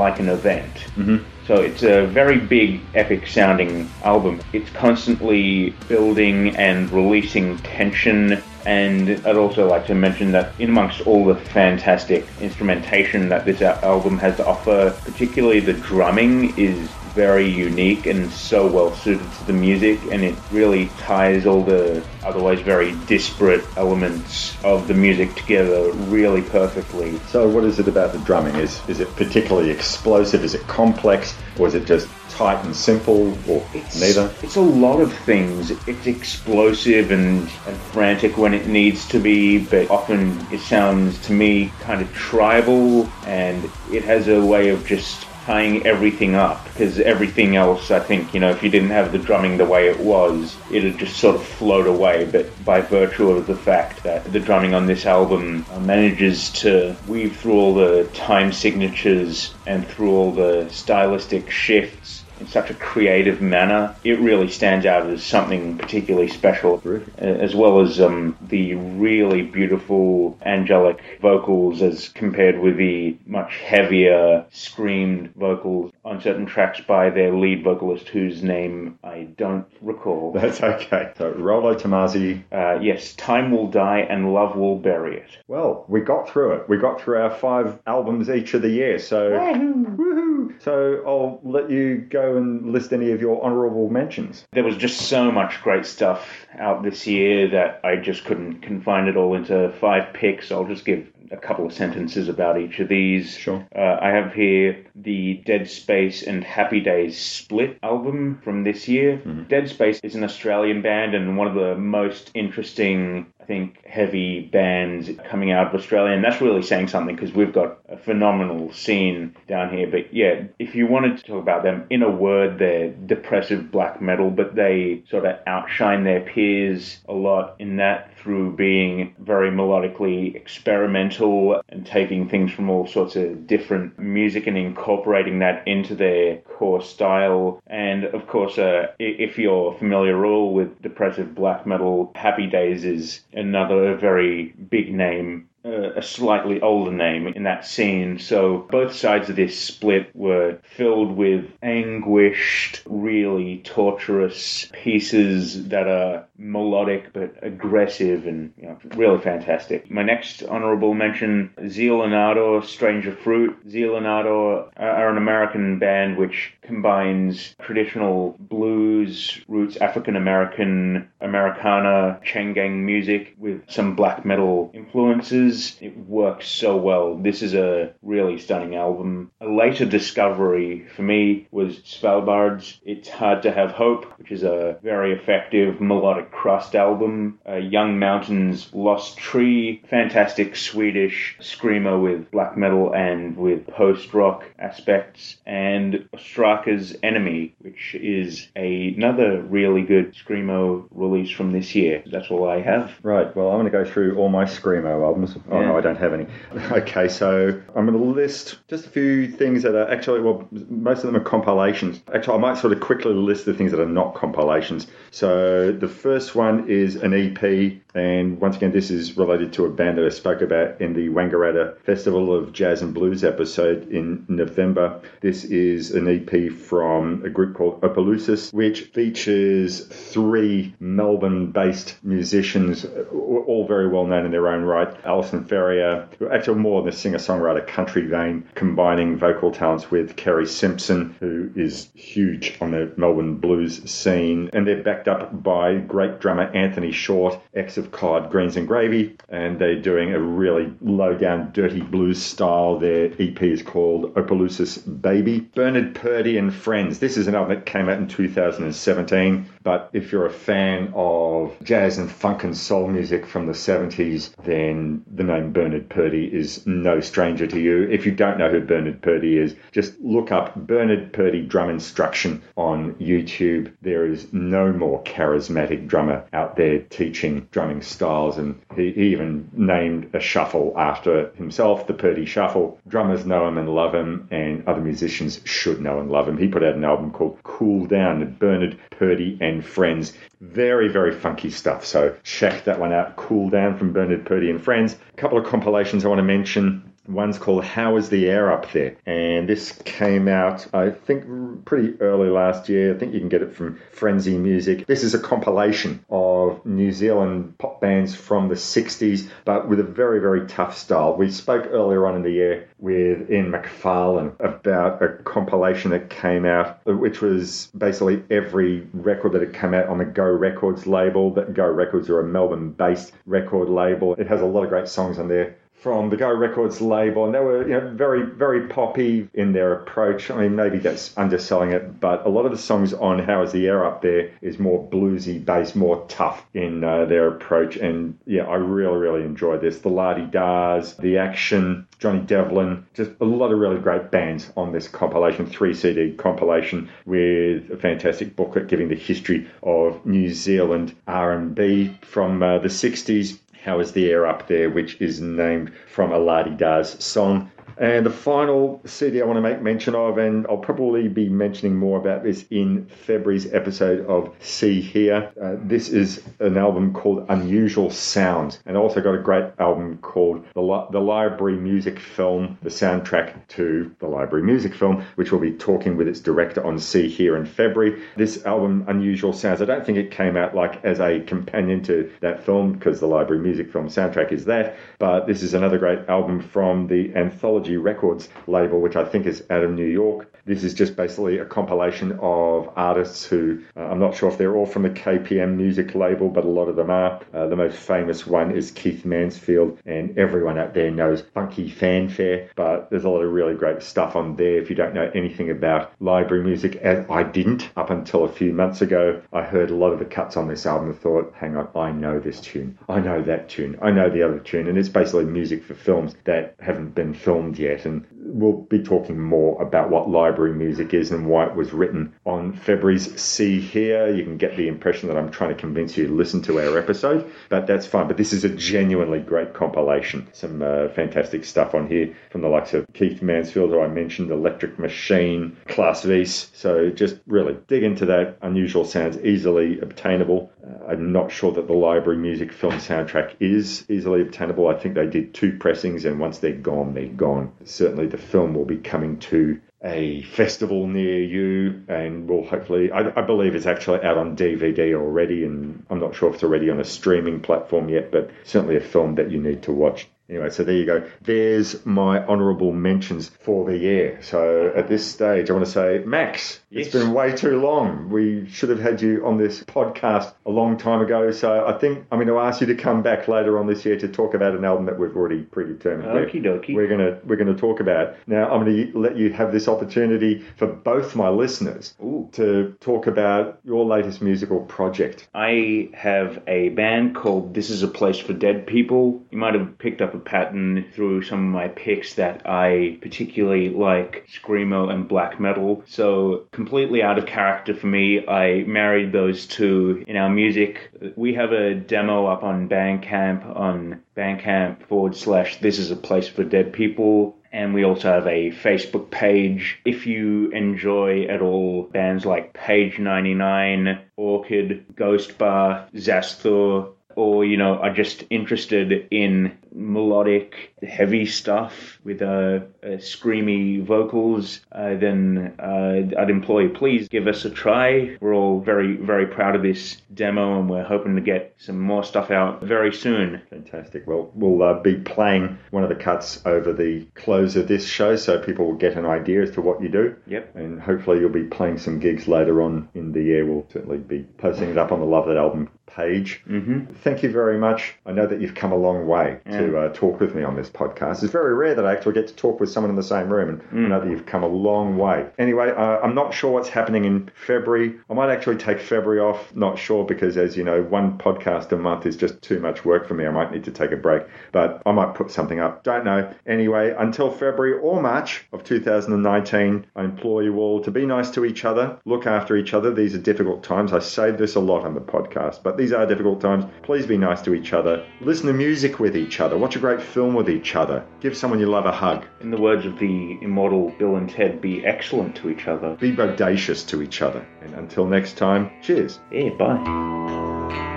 [0.00, 0.74] Like an event.
[0.96, 1.18] Mm-hmm.
[1.46, 4.40] So it's a very big, epic sounding album.
[4.52, 8.42] It's constantly building and releasing tension.
[8.64, 13.62] And I'd also like to mention that in amongst all the fantastic instrumentation that this
[13.62, 19.44] album has to offer, particularly the drumming is very unique and so well suited to
[19.46, 25.34] the music, and it really ties all the otherwise very disparate elements of the music
[25.34, 27.18] together really perfectly.
[27.28, 28.56] So, what is it about the drumming?
[28.56, 30.44] Is is it particularly explosive?
[30.44, 33.66] Is it complex, or is it just tight and simple, or
[33.98, 34.32] neither?
[34.42, 35.70] It's a lot of things.
[35.70, 41.32] It's explosive and, and frantic when it needs to be, but often it sounds to
[41.32, 47.00] me kind of tribal, and it has a way of just tying everything up because
[47.00, 49.98] everything else, I think, you know, if you didn't have the drumming the way it
[49.98, 52.24] was, it'd just sort of float away.
[52.24, 57.36] But by virtue of the fact that the drumming on this album manages to weave
[57.36, 63.40] through all the time signatures and through all the stylistic shifts in such a creative
[63.40, 66.82] manner, it really stands out as something particularly special,
[67.18, 74.44] as well as um, the really beautiful angelic vocals as compared with the much heavier
[74.50, 80.32] screamed vocals on certain tracks by their lead vocalist, whose name I don't recall.
[80.34, 81.12] That's okay.
[81.18, 82.42] So, Rollo Tomasi.
[82.50, 85.30] Uh, yes, Time Will Die and Love Will Bury It.
[85.46, 86.68] Well, we got through it.
[86.68, 88.98] We got through our five albums each of the year.
[88.98, 90.62] So, woohoo!
[90.62, 94.44] So, I'll let you go and list any of your honourable mentions.
[94.52, 99.08] There was just so much great stuff out this year that I just couldn't confine
[99.08, 100.50] it all into five picks.
[100.50, 103.36] I'll just give a couple of sentences about each of these.
[103.36, 103.66] Sure.
[103.74, 109.16] Uh, I have here the Dead Space and Happy Days split album from this year.
[109.48, 115.10] Dead Space is an Australian band and one of the most interesting, think, heavy bands
[115.28, 116.14] coming out of Australia.
[116.14, 119.88] And that's really saying something because we've got a phenomenal scene down here.
[119.88, 124.00] But yeah, if you wanted to talk about them, in a word, they're depressive black
[124.00, 129.50] metal, but they sort of outshine their peers a lot in that through being very
[129.50, 135.96] melodically experimental and taking things from all sorts of different music and incorporating that into
[135.96, 137.60] their core style.
[137.66, 142.84] And of course, uh, if you're familiar at all with depressive black metal, Happy Days
[142.84, 148.18] is another very big name a slightly older name in that scene.
[148.18, 156.26] So both sides of this split were filled with anguished, really torturous pieces that are
[156.38, 159.90] melodic but aggressive and you know, really fantastic.
[159.90, 163.56] My next honorable mention, Zeal & Ardor, Stranger Fruit.
[163.68, 172.20] Zeal & Ardor are an American band which combines traditional blues roots, African American, Americana,
[172.24, 175.49] chain gang music with some black metal influences.
[175.80, 177.16] It works so well.
[177.16, 179.30] This is a really stunning album.
[179.40, 184.78] A later discovery for me was Svalbard's It's Hard to Have Hope, which is a
[184.82, 187.38] very effective melodic crust album.
[187.48, 194.44] Uh, Young Mountains Lost Tree, fantastic Swedish screamer with black metal and with post rock
[194.58, 195.36] aspects.
[195.46, 202.02] And Ostraca's Enemy, which is another really good screamo release from this year.
[202.06, 202.92] That's all I have.
[203.02, 205.36] Right, well, I'm going to go through all my Screamo albums.
[205.50, 205.66] Oh, Yeah.
[205.68, 206.26] no, I don't have any.
[206.80, 210.98] Okay, so I'm going to list just a few things that are actually, well, most
[210.98, 212.00] of them are compilations.
[212.14, 214.86] Actually, I might sort of quickly list the things that are not compilations.
[215.10, 219.70] So the first one is an EP, and once again, this is related to a
[219.70, 224.24] band that I spoke about in the Wangaratta Festival of Jazz and Blues episode in
[224.28, 225.00] November.
[225.20, 232.86] This is an EP from a group called Opelousas, which features three Melbourne based musicians,
[233.12, 234.94] all very well known in their own right.
[235.30, 241.14] Alison Ferrier, actually more a singer songwriter country vein, combining vocal talents with Kerry Simpson,
[241.20, 244.50] who is huge on the Melbourne blues scene.
[244.52, 249.16] And they're backed up by great drummer Anthony Short, ex of Collard Greens and Gravy.
[249.28, 252.80] And they're doing a really low down, dirty blues style.
[252.80, 255.48] Their EP is called Opelousas Baby.
[255.54, 256.98] Bernard Purdie and Friends.
[256.98, 259.46] This is an album that came out in 2017.
[259.62, 264.30] But if you're a fan of jazz and funk and soul music from the 70s,
[264.42, 267.82] then the name Bernard Purdie is no stranger to you.
[267.90, 272.42] If you don't know who Bernard Purdie is, just look up Bernard Purdie drum instruction
[272.56, 273.72] on YouTube.
[273.82, 280.14] There is no more charismatic drummer out there teaching drumming styles, and he even named
[280.14, 282.78] a shuffle after himself, the Purdie Shuffle.
[282.88, 286.38] Drummers know him and love him, and other musicians should know and love him.
[286.38, 290.12] He put out an album called Cool Down, Bernard Purdie and Friends.
[290.40, 291.84] Very, very funky stuff.
[291.84, 293.16] So check that one out.
[293.16, 294.96] Cool Down from Bernard Purdie and Friends.
[295.12, 296.89] A couple of compilations I want to mention.
[297.10, 298.96] One's called How Is the Air Up There?
[299.04, 302.94] And this came out, I think, pretty early last year.
[302.94, 304.86] I think you can get it from Frenzy Music.
[304.86, 309.84] This is a compilation of New Zealand pop bands from the 60s, but with a
[309.84, 311.16] very, very tough style.
[311.16, 316.44] We spoke earlier on in the year with Ian McFarlane about a compilation that came
[316.44, 321.34] out, which was basically every record that had come out on the Go Records label.
[321.34, 324.14] That Go Records are a Melbourne based record label.
[324.14, 327.34] It has a lot of great songs on there from the Go Records label, and
[327.34, 330.30] they were you know very very poppy in their approach.
[330.30, 333.52] I mean, maybe that's underselling it, but a lot of the songs on How Is
[333.52, 337.76] the Air Up There is more bluesy based, more tough in uh, their approach.
[337.76, 339.78] And yeah, I really really enjoyed this.
[339.78, 344.50] The La De Da's, the Action, Johnny Devlin, just a lot of really great bands
[344.56, 350.32] on this compilation, three CD compilation with a fantastic booklet giving the history of New
[350.32, 355.72] Zealand R&B from uh, the 60s how is the Air Up There, which is named
[355.86, 357.50] from a La De Da's song.
[357.78, 361.76] And the final CD I want to make mention of, and I'll probably be mentioning
[361.76, 365.32] more about this in February's episode of See Here.
[365.40, 369.98] Uh, this is an album called Unusual Sounds, and I also got a great album
[369.98, 375.32] called the, Li- the Library Music Film, the soundtrack to the Library Music Film, which
[375.32, 378.02] we'll be talking with its director on See Here in February.
[378.16, 382.10] This album, Unusual Sounds, I don't think it came out like as a companion to
[382.20, 386.00] that film because the Library Music Film soundtrack is that, but this is another great
[386.08, 390.32] album from the Anthology Records label, which I think is out of New York.
[390.46, 394.56] This is just basically a compilation of artists who uh, I'm not sure if they're
[394.56, 397.20] all from the KPM music label, but a lot of them are.
[397.32, 402.50] Uh, the most famous one is Keith Mansfield, and everyone out there knows Funky Fanfare,
[402.56, 404.58] but there's a lot of really great stuff on there.
[404.58, 408.52] If you don't know anything about library music, as I didn't up until a few
[408.52, 411.56] months ago, I heard a lot of the cuts on this album and thought, hang
[411.56, 414.78] on, I know this tune, I know that tune, I know the other tune, and
[414.78, 417.84] it's basically music for films that haven't been filmed yet.
[417.86, 422.14] And we'll be talking more about what library music is and why it was written
[422.24, 424.14] on February's See Here.
[424.14, 426.78] You can get the impression that I'm trying to convince you to listen to our
[426.78, 428.08] episode, but that's fine.
[428.08, 430.28] But this is a genuinely great compilation.
[430.32, 434.30] Some uh, fantastic stuff on here from the likes of Keith Mansfield, who I mentioned,
[434.30, 436.50] Electric Machine, Class Vs.
[436.54, 438.38] So just really dig into that.
[438.42, 440.50] Unusual sounds easily obtainable.
[440.64, 444.68] Uh, I'm not sure that the library music film soundtrack is easily obtainable.
[444.68, 447.52] I think they did two pressings, and once they're gone, they're gone.
[447.64, 452.90] Certainly, the film will be coming to a festival near you, and we'll hopefully.
[452.92, 456.44] I, I believe it's actually out on DVD already, and I'm not sure if it's
[456.44, 460.08] already on a streaming platform yet, but certainly a film that you need to watch.
[460.30, 461.02] Anyway, so there you go.
[461.22, 464.18] There's my honourable mentions for the year.
[464.22, 466.86] So at this stage, I want to say, Max, Yes.
[466.86, 468.10] it's been way too long.
[468.10, 471.32] We should have had you on this podcast a long time ago.
[471.32, 473.98] So I think I'm going to ask you to come back later on this year
[473.98, 476.12] to talk about an album that we've already predetermined.
[476.12, 476.74] We're- Okie dokie.
[476.76, 478.48] We're gonna we're gonna talk about now.
[478.52, 482.28] I'm going to let you have this opportunity for both my listeners Ooh.
[482.34, 485.26] to talk about your latest musical project.
[485.34, 489.24] I have a band called This Is a Place for Dead People.
[489.32, 493.70] You might have picked up a pattern through some of my picks that I particularly
[493.70, 495.82] like screamo and black metal.
[495.86, 500.90] So completely out of character for me, I married those two in our music.
[501.16, 506.28] We have a demo up on Bandcamp on Bandcamp forward slash This Is a Place
[506.28, 507.36] for Dead People.
[507.52, 509.80] And we also have a Facebook page.
[509.84, 517.56] If you enjoy at all bands like Page 99, Orchid, Ghost Bath, Zasthor, or you
[517.56, 525.54] know are just interested in melodic, heavy stuff with uh, uh, screamy vocals, uh, then
[525.58, 528.16] uh, I'd implore you please give us a try.
[528.20, 532.04] We're all very very proud of this demo, and we're hoping to get some more
[532.04, 533.42] stuff out very soon.
[533.50, 534.06] Fantastic.
[534.06, 538.16] Well, we'll uh, be playing one of the cuts over the close of this show,
[538.16, 540.16] so people will get an idea as to what you do.
[540.26, 540.56] Yep.
[540.56, 543.46] And hopefully, you'll be playing some gigs later on in the year.
[543.46, 546.42] We'll certainly be posting it up on the Love That Album page.
[546.48, 546.94] Mm-hmm.
[547.02, 547.94] Thank you very much.
[548.06, 550.70] I know that you've come a long way to uh, talk with me on this
[550.70, 551.22] podcast.
[551.22, 553.60] It's very rare that I actually get to talk with someone in the same room,
[553.70, 555.26] and I know that you've come a long way.
[555.38, 557.96] Anyway, uh, I'm not sure what's happening in February.
[558.08, 559.54] I might actually take February off.
[559.54, 563.06] Not sure because, as you know, one podcast a month is just too much work
[563.06, 563.26] for me.
[563.26, 564.22] I might need to take a break,
[564.52, 565.84] but I might put something up.
[565.84, 566.32] Don't know.
[566.46, 571.44] Anyway, until February or March of 2019, I implore you all to be nice to
[571.44, 572.92] each other, look after each other.
[572.92, 573.92] These are difficult times.
[573.92, 576.64] I say this a lot on the podcast, but these are difficult times.
[576.82, 578.06] Please be nice to each other.
[578.20, 579.56] Listen to music with each other.
[579.56, 581.04] Watch a great film with each other.
[581.20, 582.26] Give someone you love a hug.
[582.40, 585.96] In the words of the immortal Bill and Ted, be excellent to each other.
[585.96, 587.46] Be bodacious to each other.
[587.62, 589.20] And until next time, cheers.
[589.32, 590.89] Yeah, bye.